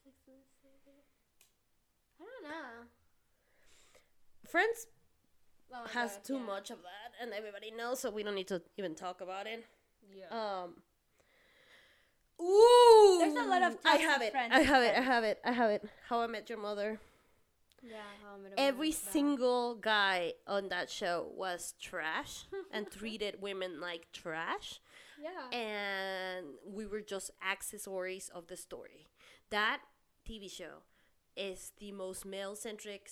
Sex 0.04 0.15
and 0.28 0.36
the 0.38 0.49
City. 0.62 0.97
I 2.19 2.23
don't 2.23 2.43
know. 2.49 2.88
Friends 4.49 4.88
Oh 5.73 5.88
has 5.93 6.13
God, 6.17 6.23
too 6.23 6.34
yeah. 6.36 6.39
much 6.45 6.69
of 6.69 6.78
that, 6.84 7.12
and 7.21 7.34
everybody 7.34 7.71
knows, 7.71 7.99
so 7.99 8.12
we 8.12 8.21
don't 8.23 8.36
need 8.36 8.47
to 8.49 8.62
even 8.78 8.93
talk 8.95 9.21
about 9.21 9.47
it. 9.47 9.65
Yeah. 10.13 10.25
Um. 10.30 10.75
Ooh, 12.39 13.17
There's 13.19 13.34
a 13.34 13.47
lot 13.49 13.63
of 13.63 13.78
I 13.86 13.95
have 13.95 14.21
it. 14.21 14.32
friends 14.32 14.54
I 14.54 14.60
have 14.62 14.84
it. 14.84 14.95
I 14.95 15.01
have 15.01 15.23
it. 15.23 15.39
I 15.43 15.51
have 15.51 15.69
it. 15.71 15.89
How 16.08 16.21
I 16.21 16.28
Met 16.28 16.49
Your 16.49 16.60
Mother. 16.60 16.99
Yeah. 17.89 17.97
How 18.23 18.35
I 18.35 18.37
Met 18.37 18.51
Your 18.57 18.67
Every 18.67 18.91
single 18.91 19.75
guy 19.75 20.33
on 20.47 20.69
that 20.69 20.89
show 20.89 21.27
was 21.35 21.73
trash 21.79 22.45
and 22.71 22.89
treated 22.99 23.41
women 23.41 23.79
like 23.79 24.11
trash. 24.11 24.79
Yeah. 25.21 25.57
and 25.57 26.45
we 26.67 26.85
were 26.85 26.99
just 27.01 27.31
accessories 27.41 28.29
of 28.35 28.47
the 28.47 28.57
story. 28.57 29.07
That 29.49 29.79
TV 30.29 30.51
show 30.51 30.83
is 31.37 31.71
the 31.79 31.93
most 31.93 32.25
male 32.25 32.55
centric 32.55 33.09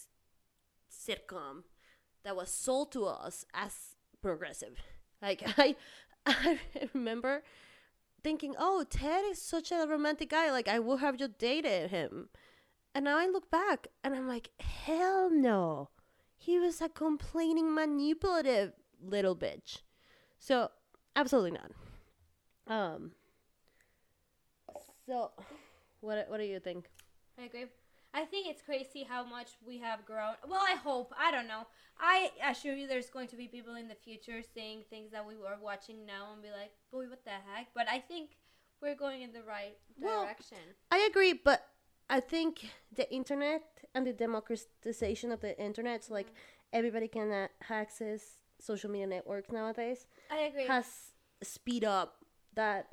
sitcom 0.91 1.63
that 2.23 2.35
was 2.35 2.49
sold 2.51 2.91
to 2.93 3.05
us 3.05 3.45
as 3.53 3.95
progressive. 4.21 4.77
Like 5.21 5.43
I 5.57 5.75
I 6.25 6.59
remember 6.93 7.43
thinking, 8.23 8.55
"Oh, 8.57 8.83
Ted 8.89 9.25
is 9.25 9.41
such 9.41 9.71
a 9.71 9.85
romantic 9.87 10.29
guy. 10.29 10.51
Like 10.51 10.67
I 10.67 10.79
would 10.79 10.99
have 10.99 11.17
just 11.17 11.37
dated 11.37 11.89
him." 11.91 12.29
And 12.95 13.05
now 13.05 13.17
I 13.17 13.25
look 13.27 13.49
back 13.49 13.87
and 14.03 14.13
I'm 14.15 14.27
like, 14.27 14.49
"Hell 14.59 15.29
no. 15.31 15.89
He 16.37 16.59
was 16.59 16.81
a 16.81 16.89
complaining 16.89 17.73
manipulative 17.73 18.73
little 19.01 19.35
bitch." 19.35 19.81
So, 20.39 20.69
absolutely 21.15 21.51
not. 21.51 21.71
Um. 22.67 23.11
So, 25.05 25.31
what 26.01 26.29
what 26.29 26.37
do 26.37 26.43
you 26.45 26.59
think? 26.59 26.89
I 27.39 27.43
agree. 27.43 27.65
I 28.13 28.25
think 28.25 28.47
it's 28.47 28.61
crazy 28.61 29.03
how 29.03 29.23
much 29.25 29.49
we 29.65 29.79
have 29.79 30.05
grown. 30.05 30.35
Well, 30.47 30.61
I 30.61 30.75
hope. 30.75 31.13
I 31.17 31.31
don't 31.31 31.47
know. 31.47 31.65
I 31.99 32.31
assure 32.47 32.75
you 32.75 32.87
there's 32.87 33.09
going 33.09 33.27
to 33.29 33.35
be 33.35 33.47
people 33.47 33.75
in 33.75 33.87
the 33.87 33.95
future 33.95 34.41
seeing 34.53 34.83
things 34.89 35.11
that 35.11 35.25
we 35.27 35.35
were 35.35 35.57
watching 35.59 36.05
now 36.05 36.31
and 36.33 36.41
be 36.41 36.51
like, 36.51 36.71
boy, 36.91 37.07
what 37.09 37.25
the 37.25 37.31
heck? 37.31 37.67
But 37.73 37.87
I 37.89 37.99
think 37.99 38.37
we're 38.81 38.95
going 38.95 39.21
in 39.23 39.31
the 39.33 39.41
right 39.41 39.77
Well, 39.99 40.23
direction. 40.25 40.57
I 40.91 40.99
agree, 41.09 41.33
but 41.33 41.65
I 42.09 42.19
think 42.19 42.69
the 42.95 43.11
internet 43.13 43.63
and 43.95 44.05
the 44.05 44.13
democratization 44.13 45.31
of 45.31 45.41
the 45.41 45.59
internet, 45.59 46.03
so 46.05 46.13
like 46.13 46.27
everybody 46.71 47.07
can 47.07 47.31
uh, 47.31 47.47
access 47.69 48.37
social 48.59 48.89
media 48.89 49.07
networks 49.07 49.51
nowadays, 49.51 50.05
I 50.31 50.37
agree. 50.39 50.67
has 50.67 50.85
speed 51.41 51.83
up 51.83 52.15
that 52.55 52.87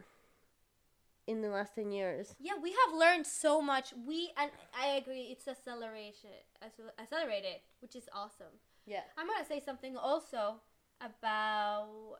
in 1.26 1.42
the 1.42 1.48
last 1.48 1.74
10 1.76 1.92
years. 1.92 2.34
yeah, 2.40 2.54
we 2.60 2.70
have 2.70 2.94
learned 2.98 3.26
so 3.26 3.60
much. 3.62 3.92
We 4.06 4.30
and 4.36 4.50
I 4.78 4.96
agree. 4.96 5.28
It's 5.30 5.46
acceleration, 5.46 6.30
accel- 6.64 6.90
accelerated, 7.00 7.60
which 7.80 7.94
is 7.94 8.08
awesome. 8.12 8.54
Yeah. 8.86 9.02
I'm 9.16 9.26
gonna 9.28 9.44
say 9.44 9.60
something 9.60 9.96
also 9.96 10.56
about 11.00 12.18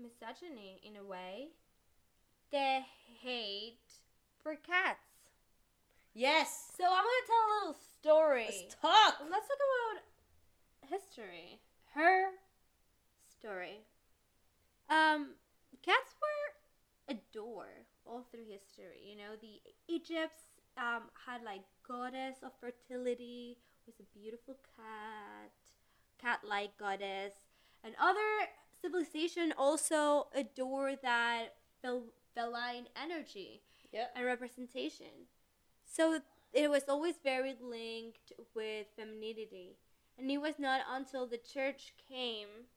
misogyny 0.00 0.80
in 0.84 0.96
a 0.96 1.04
way. 1.04 1.50
The 2.50 2.80
hate 3.22 3.78
for 4.42 4.56
cats. 4.56 5.09
Yes. 6.14 6.72
So 6.76 6.84
I'm 6.84 6.90
gonna 6.90 7.26
tell 7.26 7.44
a 7.46 7.50
little 7.58 7.80
story. 8.00 8.44
Let's 8.46 8.74
talk. 8.80 9.14
Let's 9.30 9.46
talk 9.48 9.58
about 9.60 10.90
history. 10.90 11.60
Her 11.94 12.30
story. 13.28 13.80
Um, 14.88 15.34
cats 15.82 16.14
were 16.20 17.14
adored 17.16 17.86
all 18.06 18.24
through 18.30 18.44
history. 18.48 19.00
You 19.04 19.16
know, 19.16 19.36
the 19.40 19.60
Egypts 19.92 20.42
um 20.76 21.02
had 21.26 21.42
like 21.44 21.62
goddess 21.86 22.36
of 22.42 22.52
fertility 22.60 23.58
was 23.86 23.94
a 24.00 24.18
beautiful 24.18 24.54
cat, 24.76 25.50
cat-like 26.20 26.76
goddess, 26.78 27.34
and 27.82 27.94
other 28.00 28.46
civilization 28.80 29.52
also 29.58 30.28
adore 30.34 30.94
that 31.02 31.54
fel- 31.82 32.12
feline 32.34 32.86
energy 33.00 33.62
Yeah. 33.92 34.06
and 34.14 34.24
representation. 34.24 35.26
So 35.92 36.20
it 36.52 36.70
was 36.70 36.84
always 36.88 37.16
very 37.22 37.54
linked 37.60 38.32
with 38.54 38.86
femininity. 38.96 39.76
And 40.18 40.30
it 40.30 40.38
was 40.38 40.58
not 40.58 40.82
until 40.88 41.26
the 41.26 41.38
church 41.38 41.94
came 42.08 42.68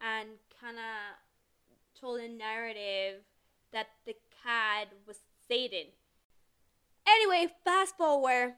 and 0.00 0.28
kind 0.60 0.78
of 0.78 2.00
told 2.00 2.20
a 2.20 2.28
narrative 2.28 3.22
that 3.72 3.88
the 4.06 4.14
cat 4.42 4.88
was 5.06 5.18
Satan. 5.46 5.92
Anyway, 7.06 7.52
fast 7.64 7.96
forward 7.96 8.54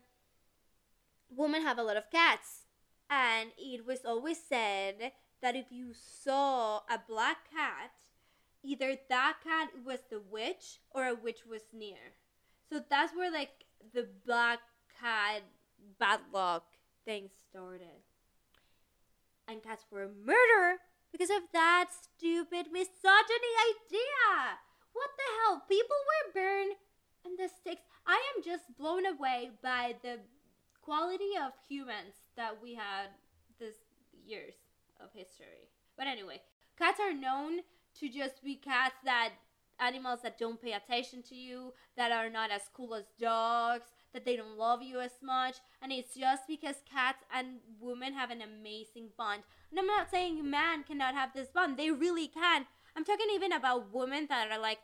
women 1.34 1.62
have 1.62 1.78
a 1.78 1.82
lot 1.82 1.96
of 1.96 2.10
cats, 2.10 2.66
and 3.08 3.50
it 3.56 3.86
was 3.86 4.04
always 4.04 4.38
said 4.42 5.12
that 5.40 5.56
if 5.56 5.66
you 5.70 5.92
saw 5.94 6.78
a 6.90 7.00
black 7.08 7.50
cat, 7.50 7.92
either 8.62 8.96
that 9.08 9.36
cat 9.42 9.70
was 9.84 10.00
the 10.10 10.20
witch 10.20 10.80
or 10.90 11.06
a 11.06 11.14
witch 11.14 11.46
was 11.48 11.62
near. 11.72 12.14
So 12.68 12.82
that's 12.88 13.14
where 13.14 13.32
like 13.32 13.64
the 13.92 14.06
black 14.24 14.60
cat 15.00 15.42
bad 15.98 16.20
luck 16.32 16.64
thing 17.04 17.28
started. 17.48 18.04
And 19.48 19.62
cats 19.62 19.84
were 19.90 20.08
murdered 20.08 20.78
because 21.12 21.30
of 21.30 21.42
that 21.52 21.88
stupid 21.90 22.66
misogyny 22.72 23.54
idea. 23.72 24.58
What 24.92 25.10
the 25.16 25.28
hell? 25.40 25.62
People 25.68 25.96
were 26.06 26.32
burned 26.40 26.74
in 27.24 27.36
the 27.36 27.48
sticks. 27.48 27.82
I 28.06 28.20
am 28.36 28.42
just 28.42 28.64
blown 28.78 29.06
away 29.06 29.50
by 29.62 29.96
the 30.02 30.18
quality 30.82 31.32
of 31.40 31.52
humans 31.68 32.14
that 32.36 32.62
we 32.62 32.74
had 32.74 33.08
this 33.58 33.74
years 34.24 34.54
of 35.00 35.10
history. 35.12 35.68
But 35.96 36.06
anyway, 36.06 36.40
cats 36.78 37.00
are 37.00 37.12
known 37.12 37.60
to 37.98 38.08
just 38.08 38.42
be 38.42 38.54
cats 38.54 38.94
that 39.04 39.30
animals 39.80 40.20
that 40.22 40.38
don't 40.38 40.60
pay 40.60 40.72
attention 40.72 41.22
to 41.24 41.34
you, 41.34 41.72
that 41.96 42.12
are 42.12 42.30
not 42.30 42.50
as 42.50 42.62
cool 42.74 42.94
as 42.94 43.04
dogs, 43.18 43.86
that 44.12 44.24
they 44.24 44.36
don't 44.36 44.56
love 44.58 44.82
you 44.82 45.00
as 45.00 45.12
much, 45.22 45.56
and 45.80 45.92
it's 45.92 46.14
just 46.14 46.42
because 46.48 46.76
cats 46.90 47.22
and 47.32 47.58
women 47.80 48.12
have 48.14 48.30
an 48.30 48.42
amazing 48.42 49.10
bond. 49.16 49.42
And 49.70 49.78
I'm 49.78 49.86
not 49.86 50.10
saying 50.10 50.48
man 50.50 50.82
cannot 50.84 51.14
have 51.14 51.32
this 51.32 51.48
bond; 51.48 51.76
they 51.76 51.90
really 51.90 52.28
can. 52.28 52.66
I'm 52.96 53.04
talking 53.04 53.28
even 53.32 53.52
about 53.52 53.92
women 53.94 54.26
that 54.28 54.50
are 54.50 54.58
like, 54.58 54.80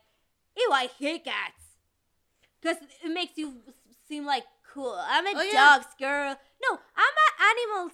"Ew, 0.55 0.69
I 0.71 0.87
hate 0.87 1.25
cats," 1.25 1.77
because 2.61 2.77
it 3.03 3.09
makes 3.09 3.37
you 3.37 3.61
seem 4.07 4.25
like 4.25 4.45
cool. 4.73 4.95
I'm 4.97 5.27
a 5.27 5.33
Oh, 5.35 5.41
yeah. 5.41 5.77
dogs 5.77 5.93
girl. 5.99 6.37
No, 6.61 6.79
I'm 6.95 7.15
an 7.25 7.33
animals 7.51 7.91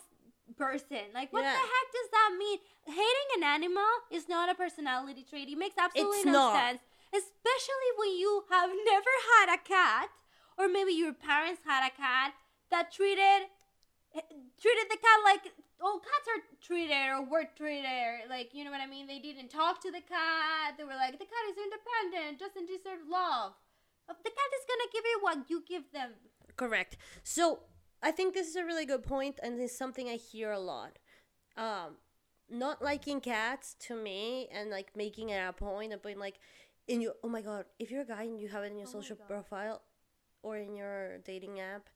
person. 0.55 1.11
Like, 1.13 1.33
what 1.33 1.41
Yeah. 1.43 1.53
the 1.53 1.57
heck 1.59 1.91
does 1.91 2.09
that 2.11 2.35
mean? 2.37 2.59
Hating 2.85 3.29
an 3.37 3.43
animal 3.43 3.91
is 4.11 4.27
not 4.29 4.49
a 4.49 4.55
personality 4.55 5.23
trait. 5.27 5.49
It 5.49 5.57
makes 5.57 5.77
absolutely 5.77 6.17
It's 6.17 6.25
no 6.25 6.31
not. 6.33 6.53
sense. 6.59 6.81
Especially 7.13 7.91
when 7.97 8.17
you 8.17 8.43
have 8.49 8.71
never 8.85 9.13
had 9.37 9.53
a 9.53 9.61
cat, 9.61 10.09
or 10.57 10.67
maybe 10.67 10.91
your 10.91 11.13
parents 11.13 11.61
had 11.65 11.85
a 11.85 11.95
cat 11.95 12.33
that 12.71 12.91
treated 12.91 13.49
treated 14.61 14.85
the 14.89 14.97
cat 14.97 15.19
like 15.25 15.53
oh 15.81 15.99
cats 16.01 16.27
are 16.29 16.41
treated 16.61 17.09
or 17.09 17.25
were 17.25 17.45
treated 17.57 18.29
like 18.29 18.53
you 18.53 18.63
know 18.63 18.71
what 18.71 18.81
I 18.81 18.87
mean. 18.87 19.07
They 19.07 19.19
didn't 19.19 19.49
talk 19.49 19.81
to 19.81 19.91
the 19.91 20.01
cat. 20.01 20.77
They 20.77 20.83
were 20.83 20.97
like 20.97 21.13
the 21.13 21.25
cat 21.25 21.45
is 21.49 21.57
independent, 21.57 22.39
doesn't 22.39 22.67
deserve 22.67 23.05
love. 23.09 23.53
The 24.07 24.13
cat 24.13 24.51
is 24.57 24.65
gonna 24.67 24.89
give 24.91 25.03
you 25.05 25.19
what 25.21 25.49
you 25.49 25.63
give 25.67 25.91
them. 25.93 26.11
Correct. 26.57 26.97
So 27.23 27.59
I 28.01 28.11
think 28.11 28.33
this 28.33 28.47
is 28.47 28.55
a 28.55 28.65
really 28.65 28.85
good 28.85 29.03
point, 29.03 29.39
and 29.41 29.59
it's 29.59 29.77
something 29.77 30.09
I 30.09 30.15
hear 30.15 30.51
a 30.51 30.59
lot. 30.59 30.99
Um, 31.55 31.95
not 32.49 32.81
liking 32.81 33.21
cats 33.21 33.75
to 33.87 33.95
me, 33.95 34.49
and 34.51 34.69
like 34.69 34.95
making 34.95 35.29
it 35.29 35.37
a 35.37 35.53
point 35.53 35.93
of 35.93 36.03
being 36.03 36.19
like, 36.19 36.39
in 36.87 37.01
your 37.01 37.13
oh 37.23 37.29
my 37.29 37.41
god, 37.41 37.65
if 37.79 37.91
you're 37.91 38.01
a 38.01 38.05
guy 38.05 38.23
and 38.23 38.39
you 38.39 38.49
have 38.49 38.63
it 38.63 38.71
in 38.71 38.77
your 38.77 38.87
Oh 38.87 38.91
social 39.01 39.15
profile 39.15 39.81
or 40.41 40.57
in 40.57 40.75
your 40.75 41.19
dating 41.19 41.59
app, 41.59 41.89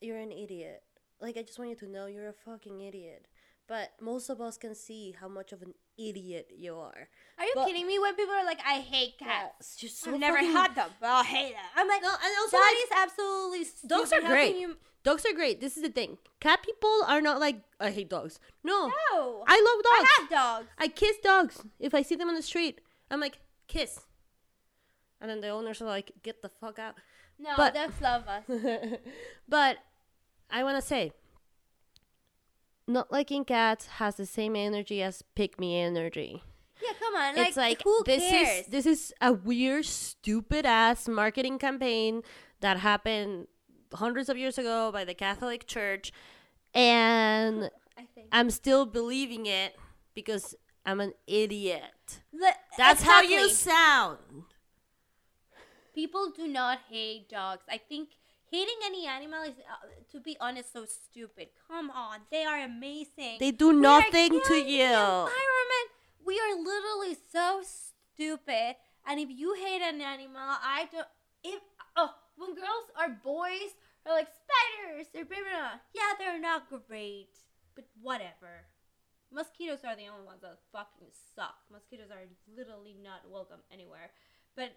you're 0.00 0.18
an 0.18 0.32
idiot. 0.32 0.82
Like 1.20 1.36
I 1.36 1.42
just 1.42 1.58
want 1.58 1.70
you 1.70 1.76
to 1.76 1.88
know 1.90 2.06
you're 2.06 2.28
a 2.28 2.32
fucking 2.32 2.80
idiot. 2.80 3.26
But 3.68 3.90
most 4.00 4.28
of 4.30 4.40
us 4.40 4.56
can 4.56 4.76
see 4.76 5.16
how 5.20 5.26
much 5.26 5.50
of 5.52 5.60
an 5.60 5.74
idiot 5.98 6.52
you 6.56 6.76
are. 6.76 7.08
Are 7.36 7.44
you 7.44 7.52
But- 7.56 7.66
kidding 7.66 7.84
me? 7.86 7.98
When 7.98 8.14
people 8.14 8.32
are 8.34 8.44
like, 8.44 8.60
I 8.64 8.74
hate 8.78 9.18
cats. 9.18 9.74
Just 9.76 10.00
so 10.00 10.12
I've 10.14 10.20
never 10.20 10.38
had 10.38 10.76
them, 10.76 10.90
but 11.00 11.08
I 11.10 11.24
hate 11.24 11.52
them. 11.52 11.64
I'm 11.74 11.88
like, 11.88 12.00
No, 12.02 12.10
and 12.10 12.32
also 12.42 12.58
that 12.58 12.74
like, 12.76 12.84
is 12.84 13.10
absolutely 13.10 13.64
stupid. 13.64 13.88
Dogs 13.88 14.12
are 14.12 14.20
great. 14.20 14.56
you- 14.56 14.76
Dogs 15.02 15.24
are 15.26 15.32
great. 15.32 15.60
This 15.60 15.76
is 15.76 15.82
the 15.82 15.88
thing. 15.88 16.18
Cat 16.40 16.62
people 16.62 17.02
are 17.08 17.20
not 17.20 17.40
like 17.40 17.56
I 17.80 17.90
hate 17.90 18.08
dogs. 18.08 18.38
No, 18.64 18.86
No, 19.12 19.44
I 19.48 19.56
love 19.60 19.82
dogs. 19.82 20.10
I 20.10 20.16
have 20.20 20.30
dogs. 20.30 20.68
I 20.78 20.88
kiss 20.88 21.16
dogs 21.22 21.62
if 21.80 21.92
I 21.94 22.02
see 22.02 22.14
them 22.16 22.28
on 22.28 22.34
the 22.36 22.42
street. 22.42 22.80
I'm 23.10 23.20
like 23.20 23.38
kiss, 23.68 24.00
and 25.20 25.30
then 25.30 25.40
the 25.40 25.48
owners 25.48 25.80
are 25.82 25.86
like, 25.86 26.12
"Get 26.22 26.42
the 26.42 26.48
fuck 26.48 26.78
out." 26.78 26.94
No, 27.38 27.50
But- 27.56 27.74
dogs 27.74 28.00
love 28.00 28.26
us. 28.28 28.44
but 29.48 29.78
I 30.50 30.62
want 30.64 30.80
to 30.80 30.86
say, 30.86 31.12
not 32.86 33.10
liking 33.12 33.44
cats 33.44 33.86
has 33.86 34.16
the 34.16 34.26
same 34.26 34.54
energy 34.56 35.02
as 35.02 35.22
pick 35.34 35.58
me 35.58 35.78
energy. 35.80 36.42
Yeah, 36.82 36.92
come 36.98 37.14
on. 37.14 37.36
Like, 37.36 37.48
it's 37.48 37.56
like 37.56 37.82
who 37.82 38.02
this 38.04 38.22
cares? 38.22 38.60
is 38.60 38.66
this 38.66 38.86
is 38.86 39.14
a 39.20 39.32
weird, 39.32 39.84
stupid 39.86 40.66
ass 40.66 41.08
marketing 41.08 41.58
campaign 41.58 42.22
that 42.60 42.78
happened 42.78 43.48
hundreds 43.94 44.28
of 44.28 44.36
years 44.36 44.58
ago 44.58 44.90
by 44.92 45.04
the 45.04 45.14
Catholic 45.14 45.66
Church, 45.66 46.12
and 46.74 47.70
I 47.98 48.04
think 48.14 48.28
I'm 48.30 48.50
still 48.50 48.86
believing 48.86 49.46
it 49.46 49.74
because 50.14 50.54
I'm 50.86 51.00
an 51.00 51.12
idiot. 51.26 52.20
Le- 52.32 52.54
That's 52.78 53.02
how 53.02 53.20
you 53.20 53.50
sound. 53.50 54.18
People 55.94 56.30
do 56.30 56.46
not 56.46 56.78
hate 56.88 57.28
dogs. 57.28 57.62
I 57.68 57.78
think 57.78 58.10
hating 58.52 58.78
any 58.84 59.06
animal 59.06 59.42
is, 59.42 59.54
uh, 59.58 59.86
to 60.12 60.20
be 60.20 60.36
honest, 60.40 60.72
so 60.72 60.84
stupid. 60.84 61.48
Come 61.68 61.90
on, 61.90 62.20
they 62.30 62.44
are 62.44 62.60
amazing. 62.62 63.38
They 63.40 63.50
do 63.50 63.68
We 63.70 63.76
nothing 63.80 64.30
to 64.40 64.48
the 64.48 64.62
you. 64.62 64.84
environment. 64.84 65.88
We 66.24 66.38
are 66.38 66.54
literally 66.56 67.16
so 67.32 67.62
stupid. 67.64 68.76
And 69.08 69.18
if 69.20 69.28
you 69.30 69.54
hate 69.54 69.82
an 69.82 70.00
animal, 70.00 70.36
I 70.42 70.88
don't. 70.92 71.06
If 71.42 71.60
oh, 71.96 72.10
when 72.36 72.54
girls 72.54 72.86
are 72.98 73.08
boys 73.08 73.74
they're 74.04 74.14
like 74.14 74.28
spiders, 74.28 75.06
they're 75.12 75.24
blah, 75.24 75.36
blah, 75.38 75.58
blah. 75.58 75.80
yeah, 75.94 76.12
they're 76.18 76.40
not 76.40 76.68
great, 76.88 77.30
but 77.74 77.84
whatever. 78.00 78.66
Mosquitoes 79.32 79.80
are 79.84 79.96
the 79.96 80.08
only 80.08 80.24
ones 80.24 80.40
that 80.42 80.58
fucking 80.72 81.08
suck. 81.34 81.56
Mosquitoes 81.70 82.10
are 82.10 82.24
literally 82.56 82.94
not 83.02 83.28
welcome 83.30 83.60
anywhere. 83.72 84.10
But 84.54 84.76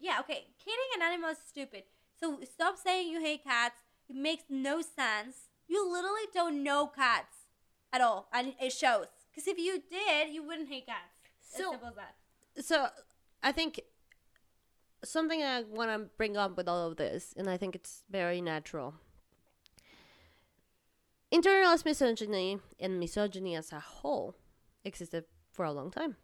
yeah, 0.00 0.18
okay, 0.20 0.46
hating 0.58 0.90
an 0.96 1.02
animal 1.02 1.30
is 1.30 1.38
stupid. 1.46 1.84
So 2.18 2.40
stop 2.50 2.76
saying 2.78 3.10
you 3.10 3.20
hate 3.20 3.44
cats. 3.44 3.76
It 4.08 4.16
makes 4.16 4.44
no 4.48 4.80
sense. 4.80 5.48
You 5.68 5.90
literally 5.90 6.26
don't 6.34 6.62
know 6.62 6.86
cats 6.86 7.46
at 7.92 8.00
all, 8.00 8.28
and 8.32 8.54
it 8.60 8.72
shows. 8.72 9.06
Because 9.30 9.46
if 9.46 9.58
you 9.58 9.82
did, 9.90 10.32
you 10.32 10.42
wouldn't 10.42 10.68
hate 10.68 10.86
cats. 10.86 11.20
So- 11.40 11.64
as 11.64 11.70
simple 11.70 11.88
as 11.88 11.94
that. 11.96 12.64
So 12.64 12.88
I 13.42 13.52
think 13.52 13.80
something 15.04 15.42
I 15.42 15.62
want 15.62 15.90
to 15.90 16.10
bring 16.16 16.36
up 16.36 16.56
with 16.56 16.68
all 16.68 16.88
of 16.90 16.96
this, 16.96 17.32
and 17.36 17.48
I 17.48 17.56
think 17.56 17.74
it's 17.74 18.02
very 18.10 18.40
natural. 18.40 18.94
Internalized 21.32 21.84
misogyny 21.84 22.58
and 22.78 23.00
misogyny 23.00 23.56
as 23.56 23.72
a 23.72 23.80
whole 23.80 24.34
existed 24.84 25.24
for 25.50 25.64
a 25.64 25.72
long 25.72 25.90
time. 25.90 26.16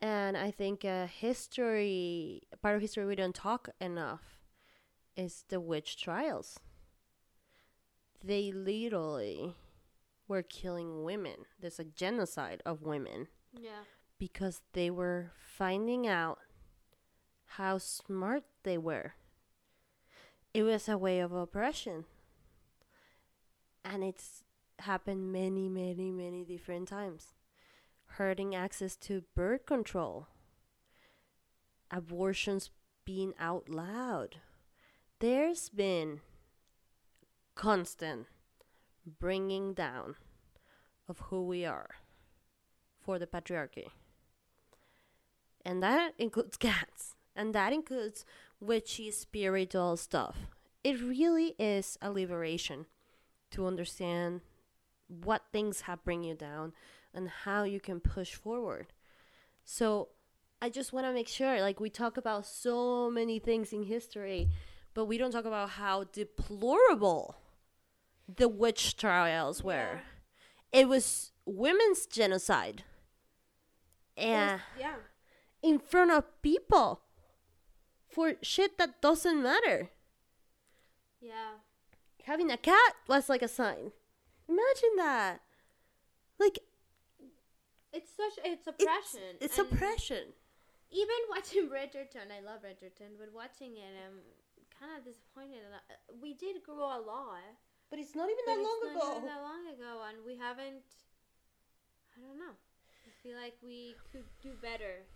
And 0.00 0.36
I 0.36 0.50
think 0.50 0.84
uh, 0.84 1.06
history, 1.06 2.42
part 2.62 2.76
of 2.76 2.82
history 2.82 3.04
we 3.06 3.16
don't 3.16 3.34
talk 3.34 3.68
enough, 3.80 4.38
is 5.16 5.44
the 5.48 5.58
witch 5.58 6.00
trials. 6.00 6.60
They 8.22 8.52
literally 8.52 9.54
were 10.28 10.42
killing 10.42 11.02
women. 11.04 11.46
There's 11.58 11.78
a 11.80 11.84
genocide 11.84 12.62
of 12.66 12.82
women 12.82 13.28
Yeah. 13.52 13.84
because 14.18 14.60
they 14.72 14.90
were 14.90 15.32
finding 15.36 16.06
out 16.06 16.38
how 17.46 17.78
smart 17.78 18.44
they 18.62 18.76
were. 18.78 19.14
It 20.52 20.62
was 20.64 20.88
a 20.88 20.98
way 20.98 21.20
of 21.20 21.32
oppression. 21.32 22.04
And 23.88 24.02
it's 24.02 24.42
happened 24.80 25.32
many, 25.32 25.68
many, 25.68 26.10
many 26.10 26.44
different 26.44 26.88
times. 26.88 27.34
Hurting 28.18 28.54
access 28.54 28.96
to 28.96 29.22
birth 29.36 29.64
control, 29.64 30.26
abortions 31.90 32.70
being 33.04 33.32
out 33.38 33.68
loud. 33.68 34.36
There's 35.20 35.68
been 35.68 36.20
constant 37.54 38.26
bringing 39.18 39.72
down 39.72 40.16
of 41.08 41.20
who 41.30 41.46
we 41.46 41.64
are 41.64 41.90
for 43.00 43.18
the 43.18 43.26
patriarchy. 43.26 43.86
And 45.64 45.82
that 45.82 46.12
includes 46.18 46.56
cats. 46.56 47.14
And 47.36 47.54
that 47.54 47.72
includes 47.72 48.24
witchy 48.60 49.10
spiritual 49.10 49.96
stuff. 49.96 50.36
It 50.82 51.00
really 51.00 51.54
is 51.58 51.98
a 52.00 52.10
liberation 52.10 52.86
to 53.50 53.66
understand 53.66 54.40
what 55.08 55.42
things 55.52 55.82
have 55.82 56.04
bring 56.04 56.24
you 56.24 56.34
down 56.34 56.72
and 57.14 57.28
how 57.28 57.62
you 57.62 57.80
can 57.80 58.00
push 58.00 58.34
forward. 58.34 58.86
So 59.64 60.08
I 60.60 60.68
just 60.68 60.92
want 60.92 61.06
to 61.06 61.12
make 61.12 61.28
sure 61.28 61.60
like 61.60 61.80
we 61.80 61.90
talk 61.90 62.16
about 62.16 62.46
so 62.46 63.10
many 63.10 63.38
things 63.38 63.72
in 63.72 63.84
history, 63.84 64.48
but 64.94 65.06
we 65.06 65.18
don't 65.18 65.32
talk 65.32 65.44
about 65.44 65.70
how 65.70 66.04
deplorable 66.04 67.36
the 68.34 68.48
witch 68.48 68.96
trials 68.96 69.62
were. 69.62 70.00
It 70.72 70.88
was 70.88 71.32
women's 71.44 72.06
genocide. 72.06 72.84
And 74.16 74.60
eh. 74.60 74.80
Yeah. 74.80 74.94
in 75.62 75.78
front 75.78 76.10
of 76.10 76.24
people 76.42 77.02
for 78.08 78.34
shit 78.42 78.78
that 78.78 79.02
doesn't 79.02 79.42
matter. 79.42 79.90
Yeah. 81.20 81.60
Having 82.26 82.50
a 82.50 82.56
cat 82.58 82.94
was 83.08 83.28
like 83.28 83.42
a 83.42 83.48
sign. 83.48 83.92
Imagine 84.48 84.94
that. 84.98 85.40
Like 86.38 86.58
It's 87.92 88.10
such 88.14 88.38
it's 88.44 88.66
it's 88.66 88.68
oppression. 88.68 89.30
it's 89.40 89.58
and 89.58 89.72
oppression. 89.72 90.24
Even 90.90 91.18
watching 91.30 91.68
Bridgerton, 91.72 92.30
I 92.30 92.44
love 92.44 92.62
Bridgerton, 92.62 93.18
but 93.18 93.32
watching 93.34 93.74
it, 93.78 93.94
I'm 94.04 94.22
kind 94.78 94.92
of 94.98 95.04
disappointed. 95.04 95.62
Uh, 95.66 95.94
We 96.20 96.34
did 96.34 96.62
grow 96.62 96.92
a 96.94 97.02
lot. 97.02 97.42
But 97.90 97.98
it's 98.00 98.14
not 98.14 98.28
even 98.28 98.44
that 98.46 98.58
long 98.58 98.78
it's 98.82 98.94
not 98.98 99.16
even 99.16 99.28
that 99.30 99.42
long 99.42 99.62
ago, 99.70 100.02
and 100.10 100.18
we 100.26 100.34
haven't. 100.36 100.82
I 102.16 102.20
don't 102.20 102.38
know. 102.38 102.54
I 103.06 103.10
feel 103.22 103.36
like 103.38 103.54
we 103.62 103.94
could 104.10 104.26
do 104.42 104.50
better. 104.60 105.06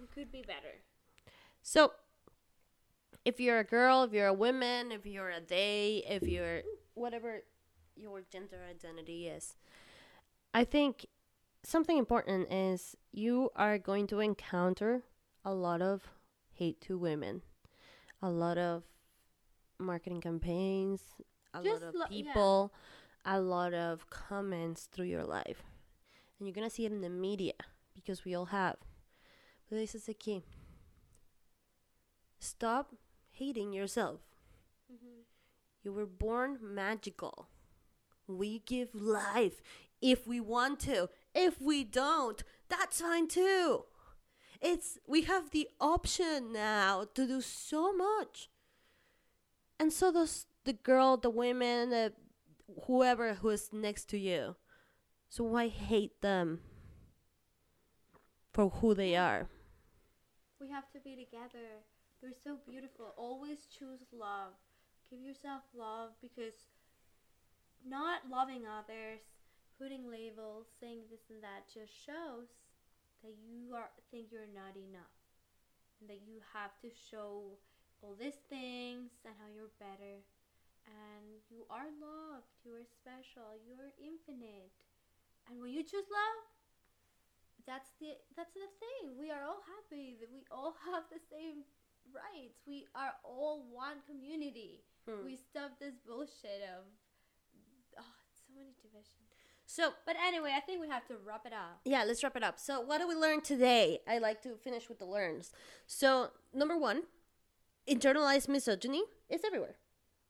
We 0.00 0.06
could 0.06 0.32
be 0.32 0.40
better. 0.40 0.80
So, 1.62 1.92
if 3.24 3.40
you're 3.40 3.58
a 3.58 3.64
girl, 3.64 4.02
if 4.04 4.12
you're 4.12 4.26
a 4.26 4.34
woman, 4.34 4.92
if 4.92 5.06
you're 5.06 5.30
a 5.30 5.40
they, 5.40 6.04
if 6.08 6.22
you're 6.22 6.62
whatever 6.94 7.42
your 7.96 8.22
gender 8.30 8.58
identity 8.68 9.28
is, 9.28 9.56
I 10.52 10.64
think 10.64 11.06
something 11.64 11.96
important 11.98 12.52
is 12.52 12.96
you 13.12 13.50
are 13.56 13.78
going 13.78 14.06
to 14.08 14.20
encounter 14.20 15.02
a 15.44 15.54
lot 15.54 15.80
of 15.82 16.10
hate 16.52 16.80
to 16.82 16.98
women, 16.98 17.42
a 18.22 18.30
lot 18.30 18.58
of 18.58 18.84
marketing 19.78 20.20
campaigns, 20.20 21.02
a 21.52 21.62
Just 21.62 21.82
lot 21.82 21.88
of 21.88 21.94
lo- 21.94 22.06
yeah. 22.10 22.22
people, 22.24 22.72
a 23.24 23.40
lot 23.40 23.74
of 23.74 24.08
comments 24.10 24.88
through 24.92 25.06
your 25.06 25.24
life. 25.24 25.62
And 26.38 26.46
you're 26.46 26.54
going 26.54 26.68
to 26.68 26.74
see 26.74 26.84
it 26.84 26.92
in 26.92 27.00
the 27.00 27.08
media 27.08 27.54
because 27.94 28.24
we 28.24 28.34
all 28.34 28.46
have. 28.46 28.76
But 29.68 29.76
this 29.76 29.94
is 29.94 30.04
the 30.04 30.14
key. 30.14 30.42
Stop 32.38 32.94
hating 33.34 33.72
yourself. 33.72 34.20
Mm-hmm. 34.92 35.20
You 35.82 35.92
were 35.92 36.06
born 36.06 36.58
magical. 36.62 37.48
We 38.26 38.60
give 38.60 38.94
life 38.94 39.60
if 40.00 40.26
we 40.26 40.40
want 40.40 40.80
to. 40.80 41.08
If 41.34 41.60
we 41.60 41.84
don't, 41.84 42.42
that's 42.68 43.00
fine 43.00 43.28
too. 43.28 43.84
It's 44.60 44.98
we 45.06 45.22
have 45.22 45.50
the 45.50 45.68
option 45.80 46.52
now 46.52 47.06
to 47.14 47.26
do 47.26 47.40
so 47.40 47.92
much. 47.92 48.48
And 49.78 49.92
so 49.92 50.12
does 50.12 50.46
the 50.64 50.72
girl, 50.72 51.16
the 51.16 51.30
women, 51.30 51.90
the 51.90 52.12
whoever 52.86 53.34
who 53.34 53.50
is 53.50 53.70
next 53.72 54.08
to 54.10 54.18
you. 54.18 54.56
So 55.28 55.44
why 55.44 55.68
hate 55.68 56.20
them 56.22 56.60
for 58.52 58.70
who 58.70 58.94
they 58.94 59.16
are? 59.16 59.48
We 60.60 60.70
have 60.70 60.90
to 60.92 61.00
be 61.00 61.16
together. 61.16 61.82
You're 62.24 62.40
so 62.40 62.56
beautiful. 62.64 63.12
Always 63.20 63.68
choose 63.68 64.00
love. 64.08 64.56
Give 65.12 65.20
yourself 65.20 65.60
love 65.76 66.16
because 66.24 66.56
not 67.84 68.24
loving 68.32 68.64
others, 68.64 69.20
putting 69.76 70.08
labels, 70.08 70.72
saying 70.80 71.04
this 71.12 71.28
and 71.28 71.44
that 71.44 71.68
just 71.68 71.92
shows 71.92 72.48
that 73.20 73.36
you 73.44 73.76
are 73.76 73.92
think 74.08 74.32
you're 74.32 74.48
not 74.56 74.72
enough. 74.72 75.12
And 76.00 76.08
that 76.08 76.24
you 76.24 76.40
have 76.56 76.72
to 76.80 76.88
show 76.88 77.60
all 78.00 78.16
these 78.16 78.40
things 78.48 79.12
and 79.28 79.36
how 79.36 79.52
you're 79.52 79.76
better. 79.76 80.24
And 80.88 81.44
you 81.52 81.68
are 81.68 81.92
loved, 81.92 82.48
you 82.64 82.72
are 82.72 82.88
special, 82.88 83.60
you 83.68 83.76
are 83.76 83.92
infinite. 84.00 84.72
And 85.44 85.60
when 85.60 85.76
you 85.76 85.84
choose 85.84 86.08
love, 86.08 86.40
that's 87.68 87.92
the 88.00 88.16
that's 88.32 88.56
the 88.56 88.68
thing. 88.80 89.12
We 89.20 89.28
are 89.28 89.44
all 89.44 89.60
happy 89.76 90.16
that 90.24 90.32
we 90.32 90.48
all 90.48 90.72
have 90.88 91.04
the 91.12 91.20
same 91.20 91.68
rights. 92.12 92.58
We 92.66 92.86
are 92.94 93.12
all 93.24 93.64
one 93.70 93.98
community. 94.06 94.82
Hmm. 95.08 95.24
We 95.24 95.36
stop 95.36 95.78
this 95.78 95.94
bullshit 96.06 96.62
of 96.76 96.84
oh, 97.98 98.14
so 98.32 98.52
many 98.54 98.74
divisions. 98.82 99.08
So 99.66 99.92
But 100.06 100.16
anyway, 100.24 100.52
I 100.56 100.60
think 100.60 100.80
we 100.80 100.88
have 100.88 101.06
to 101.06 101.14
wrap 101.26 101.46
it 101.46 101.52
up. 101.52 101.80
yeah, 101.84 102.04
let's 102.04 102.22
wrap 102.22 102.36
it 102.36 102.42
up. 102.42 102.58
So, 102.58 102.80
what 102.80 102.98
do 103.00 103.08
we 103.08 103.14
learn 103.14 103.40
today? 103.40 104.00
I 104.06 104.18
like 104.18 104.42
to 104.42 104.56
finish 104.56 104.88
with 104.88 104.98
the 104.98 105.06
learns. 105.06 105.52
So, 105.86 106.30
number 106.52 106.76
one, 106.76 107.04
internalized 107.88 108.48
misogyny 108.48 109.02
is 109.28 109.42
everywhere. 109.44 109.76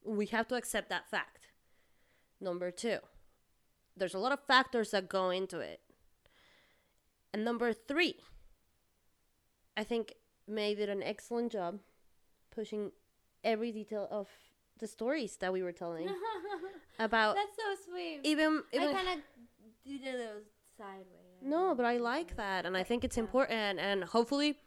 We 0.05 0.27
have 0.27 0.47
to 0.49 0.55
accept 0.55 0.89
that 0.91 1.11
fact. 1.11 1.49
Number 2.41 2.71
two, 2.71 2.99
there's 3.97 4.15
a 4.15 4.19
lot 4.19 4.33
of 4.33 4.41
factors 4.47 4.91
that 4.93 5.09
go 5.09 5.31
into 5.31 5.59
it. 5.61 5.81
And 7.33 7.45
number 7.45 7.73
three, 7.73 8.17
I 9.77 9.83
think 9.83 10.15
May 10.47 10.75
did 10.75 10.89
an 10.89 11.03
excellent 11.03 11.53
job 11.53 11.79
pushing 12.51 12.93
every 13.43 13.73
detail 13.73 14.09
of 14.11 14.29
the 14.79 14.87
stories 14.87 15.37
that 15.37 15.53
we 15.53 15.63
were 15.63 15.73
telling 15.73 16.09
about 16.99 17.37
That's 17.37 17.57
so 17.57 17.91
sweet. 17.91 18.21
even 18.25 18.63
even 18.73 18.89
I 18.89 18.93
kind 18.93 19.09
of 19.09 19.25
did 19.85 20.15
a 20.15 20.17
little 20.17 20.43
sideways. 20.77 21.43
No, 21.43 21.75
but 21.75 21.85
I 21.85 21.99
like 21.99 22.37
that, 22.37 22.65
and 22.65 22.77
I 22.77 22.83
think 22.83 23.05
it's 23.05 23.19
important, 23.19 23.79
and 23.79 24.03
hopefully, 24.05 24.59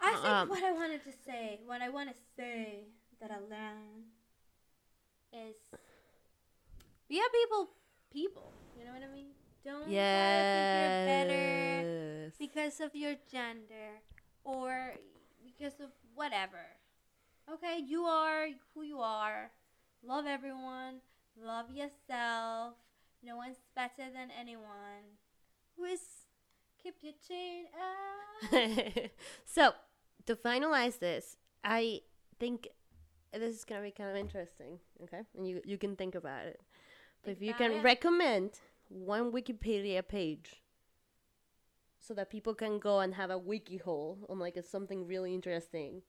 I 0.00 0.12
think 0.12 0.24
um, 0.24 0.48
what 0.48 0.64
I 0.64 0.72
wanted 0.72 1.04
to 1.04 1.12
say, 1.12 1.60
what 1.66 1.80
I 1.80 1.88
want 1.88 2.10
to 2.10 2.16
say 2.36 2.84
that 3.20 3.30
I 3.30 3.36
learned 3.36 4.10
is 5.32 5.56
be 7.08 7.18
a 7.18 7.30
people, 7.32 7.70
people. 8.12 8.52
You 8.78 8.84
know 8.86 8.92
what 8.92 9.02
I 9.02 9.12
mean? 9.12 9.26
Don't 9.64 9.80
to 9.80 9.84
think 9.84 9.90
you're 9.90 11.06
better 11.06 12.32
because 12.38 12.80
of 12.80 12.94
your 12.94 13.14
gender 13.30 14.00
or 14.50 14.94
because 15.44 15.80
of 15.80 15.90
whatever. 16.14 16.64
Okay, 17.52 17.78
you 17.84 18.02
are 18.04 18.46
who 18.74 18.82
you 18.82 18.98
are. 19.00 19.50
Love 20.04 20.26
everyone. 20.26 21.00
Love 21.40 21.70
yourself. 21.70 22.74
No 23.22 23.36
one's 23.36 23.60
better 23.74 24.10
than 24.12 24.28
anyone. 24.38 25.18
Whiz, 25.76 26.00
keep 26.82 26.94
your 27.02 27.14
chin 27.26 27.66
up. 27.76 29.10
so 29.44 29.72
to 30.26 30.36
finalize 30.36 30.98
this, 30.98 31.36
I 31.64 32.00
think 32.38 32.68
this 33.32 33.56
is 33.56 33.64
gonna 33.64 33.82
be 33.82 33.90
kind 33.90 34.10
of 34.10 34.16
interesting. 34.16 34.78
Okay, 35.04 35.20
and 35.36 35.46
you 35.46 35.60
you 35.64 35.78
can 35.78 35.96
think 35.96 36.14
about 36.14 36.46
it. 36.46 36.60
But 37.22 37.36
Think 37.36 37.38
if 37.38 37.42
you 37.48 37.54
can 37.54 37.72
it. 37.72 37.82
recommend 37.84 38.52
one 38.88 39.32
Wikipedia 39.32 40.06
page, 40.06 40.62
so 42.00 42.14
that 42.14 42.30
people 42.30 42.54
can 42.54 42.78
go 42.78 43.00
and 43.00 43.14
have 43.14 43.30
a 43.30 43.38
wiki 43.38 43.76
hole 43.76 44.18
on 44.28 44.38
like 44.38 44.56
a, 44.56 44.62
something 44.62 45.06
really 45.06 45.34
interesting 45.34 46.02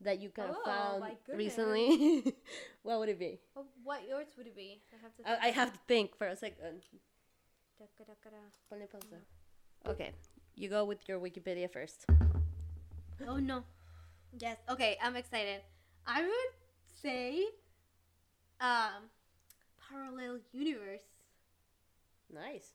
that 0.00 0.20
you 0.20 0.30
kind 0.30 0.50
of 0.50 0.56
Oh, 0.64 0.64
found 0.64 1.16
recently, 1.34 2.34
what 2.82 2.98
would 2.98 3.08
it 3.08 3.18
be? 3.18 3.40
Well, 3.54 3.66
what 3.82 4.06
yours 4.08 4.28
would 4.36 4.46
it 4.46 4.56
be? 4.56 4.80
I 4.92 4.96
have 5.02 5.16
to. 5.16 5.44
I, 5.44 5.48
I 5.48 5.50
have 5.50 5.72
to 5.72 5.78
think 5.88 6.16
for 6.16 6.26
a 6.26 6.36
second. 6.36 6.82
Ponle 8.70 8.88
pausa. 8.88 9.20
Okay, 9.86 10.12
you 10.54 10.68
go 10.68 10.84
with 10.84 11.08
your 11.08 11.18
Wikipedia 11.18 11.70
first. 11.70 12.06
Oh 13.26 13.36
no. 13.36 13.64
Yes. 14.38 14.58
Okay, 14.68 14.98
I'm 15.02 15.16
excited. 15.16 15.60
I 16.06 16.22
would 16.22 16.52
say, 17.02 17.44
um, 18.60 19.10
parallel 19.88 20.38
universe 20.52 21.02
Nice. 22.32 22.72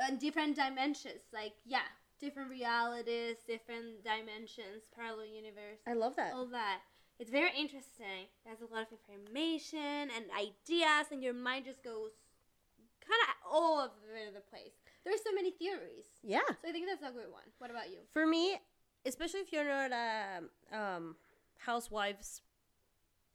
And 0.00 0.18
different 0.18 0.56
dimensions. 0.56 1.22
Like 1.32 1.54
yeah, 1.64 1.86
different 2.20 2.50
realities, 2.50 3.36
different 3.46 4.04
dimensions, 4.04 4.84
parallel 4.94 5.26
universe, 5.26 5.80
I 5.86 5.94
love 5.94 6.16
that. 6.16 6.32
all 6.32 6.46
that. 6.46 6.80
It's 7.18 7.30
very 7.30 7.50
interesting. 7.58 8.30
There's 8.44 8.60
a 8.60 8.72
lot 8.72 8.82
of 8.82 8.98
information 9.10 10.10
and 10.14 10.24
ideas, 10.38 11.10
and 11.10 11.22
your 11.22 11.34
mind 11.34 11.64
just 11.64 11.82
goes 11.82 12.12
kind 13.00 13.20
of 13.26 13.52
all 13.52 13.80
over 13.80 14.30
the 14.32 14.40
place. 14.40 14.74
There's 15.04 15.20
so 15.24 15.32
many 15.34 15.50
theories. 15.50 16.06
Yeah. 16.22 16.46
So 16.62 16.68
I 16.68 16.72
think 16.72 16.86
that's 16.86 17.02
a 17.02 17.12
good 17.12 17.32
one. 17.32 17.48
What 17.58 17.70
about 17.70 17.90
you? 17.90 17.98
For 18.12 18.26
me, 18.26 18.60
especially 19.04 19.40
if 19.40 19.52
you're 19.52 19.64
not 19.64 19.90
a 19.90 20.76
um, 20.76 21.16
housewives 21.56 22.42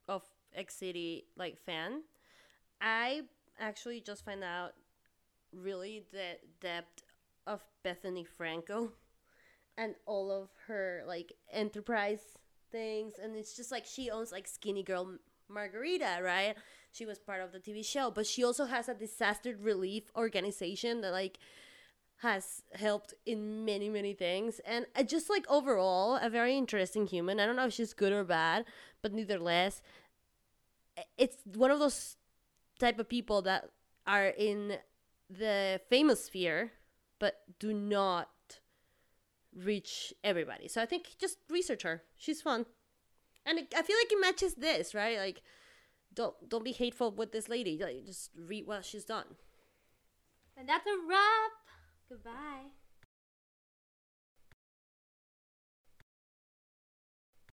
of 0.07 0.23
X 0.55 0.75
City 0.75 1.25
like 1.35 1.57
fan, 1.57 2.03
I 2.79 3.23
actually 3.59 4.01
just 4.01 4.23
find 4.23 4.43
out 4.43 4.73
really 5.55 6.03
the 6.11 6.37
depth 6.61 7.03
of 7.45 7.61
Bethenny 7.85 8.25
Frankel 8.25 8.91
and 9.77 9.95
all 10.05 10.31
of 10.31 10.49
her 10.67 11.03
like 11.07 11.33
enterprise 11.51 12.21
things. 12.71 13.13
And 13.21 13.35
it's 13.35 13.55
just 13.55 13.71
like 13.71 13.85
she 13.85 14.09
owns 14.09 14.31
like 14.31 14.47
skinny 14.47 14.83
girl 14.83 15.17
margarita 15.49 16.19
right? 16.23 16.55
She 16.91 17.05
was 17.05 17.19
part 17.19 17.41
of 17.41 17.51
the 17.51 17.59
tv 17.59 17.85
show. 17.85 18.11
But 18.11 18.27
she 18.27 18.43
also 18.43 18.65
has 18.65 18.87
a 18.87 18.93
disaster 18.93 19.55
relief 19.59 20.11
organization 20.15 21.01
that 21.01 21.11
like 21.11 21.39
has 22.17 22.61
helped 22.73 23.13
in 23.25 23.65
many 23.65 23.89
many 23.89 24.13
things. 24.13 24.61
And 24.65 24.85
uh, 24.95 25.03
just 25.03 25.29
like 25.29 25.45
overall 25.49 26.17
a 26.21 26.29
very 26.29 26.57
interesting 26.57 27.07
human. 27.07 27.39
I 27.39 27.45
don't 27.45 27.55
know 27.55 27.65
if 27.65 27.73
she's 27.73 27.93
good 27.93 28.13
or 28.13 28.23
bad 28.23 28.65
but 29.01 29.11
neither 29.11 29.37
less 29.37 29.81
it's 31.17 31.37
one 31.55 31.71
of 31.71 31.79
those 31.79 32.17
type 32.79 32.99
of 32.99 33.09
people 33.09 33.41
that 33.43 33.69
are 34.05 34.27
in 34.27 34.77
the 35.29 35.79
famous 35.89 36.25
sphere 36.25 36.71
but 37.19 37.41
do 37.59 37.73
not 37.73 38.29
reach 39.55 40.13
everybody 40.23 40.67
so 40.67 40.81
i 40.81 40.85
think 40.85 41.15
just 41.19 41.37
research 41.49 41.83
her 41.83 42.03
she's 42.15 42.41
fun 42.41 42.65
and 43.45 43.59
it, 43.59 43.73
i 43.75 43.81
feel 43.81 43.97
like 43.97 44.11
it 44.11 44.21
matches 44.21 44.55
this 44.55 44.93
right 44.93 45.17
like 45.17 45.41
don't 46.15 46.49
don't 46.49 46.63
be 46.63 46.71
hateful 46.71 47.11
with 47.11 47.31
this 47.31 47.49
lady. 47.49 47.77
Like, 47.81 48.05
just 48.05 48.31
read 48.37 48.67
what 48.67 48.85
she's 48.85 49.05
done. 49.05 49.25
And 50.57 50.69
that's 50.69 50.85
a 50.85 50.97
wrap. 51.07 51.51
Goodbye. 52.09 52.71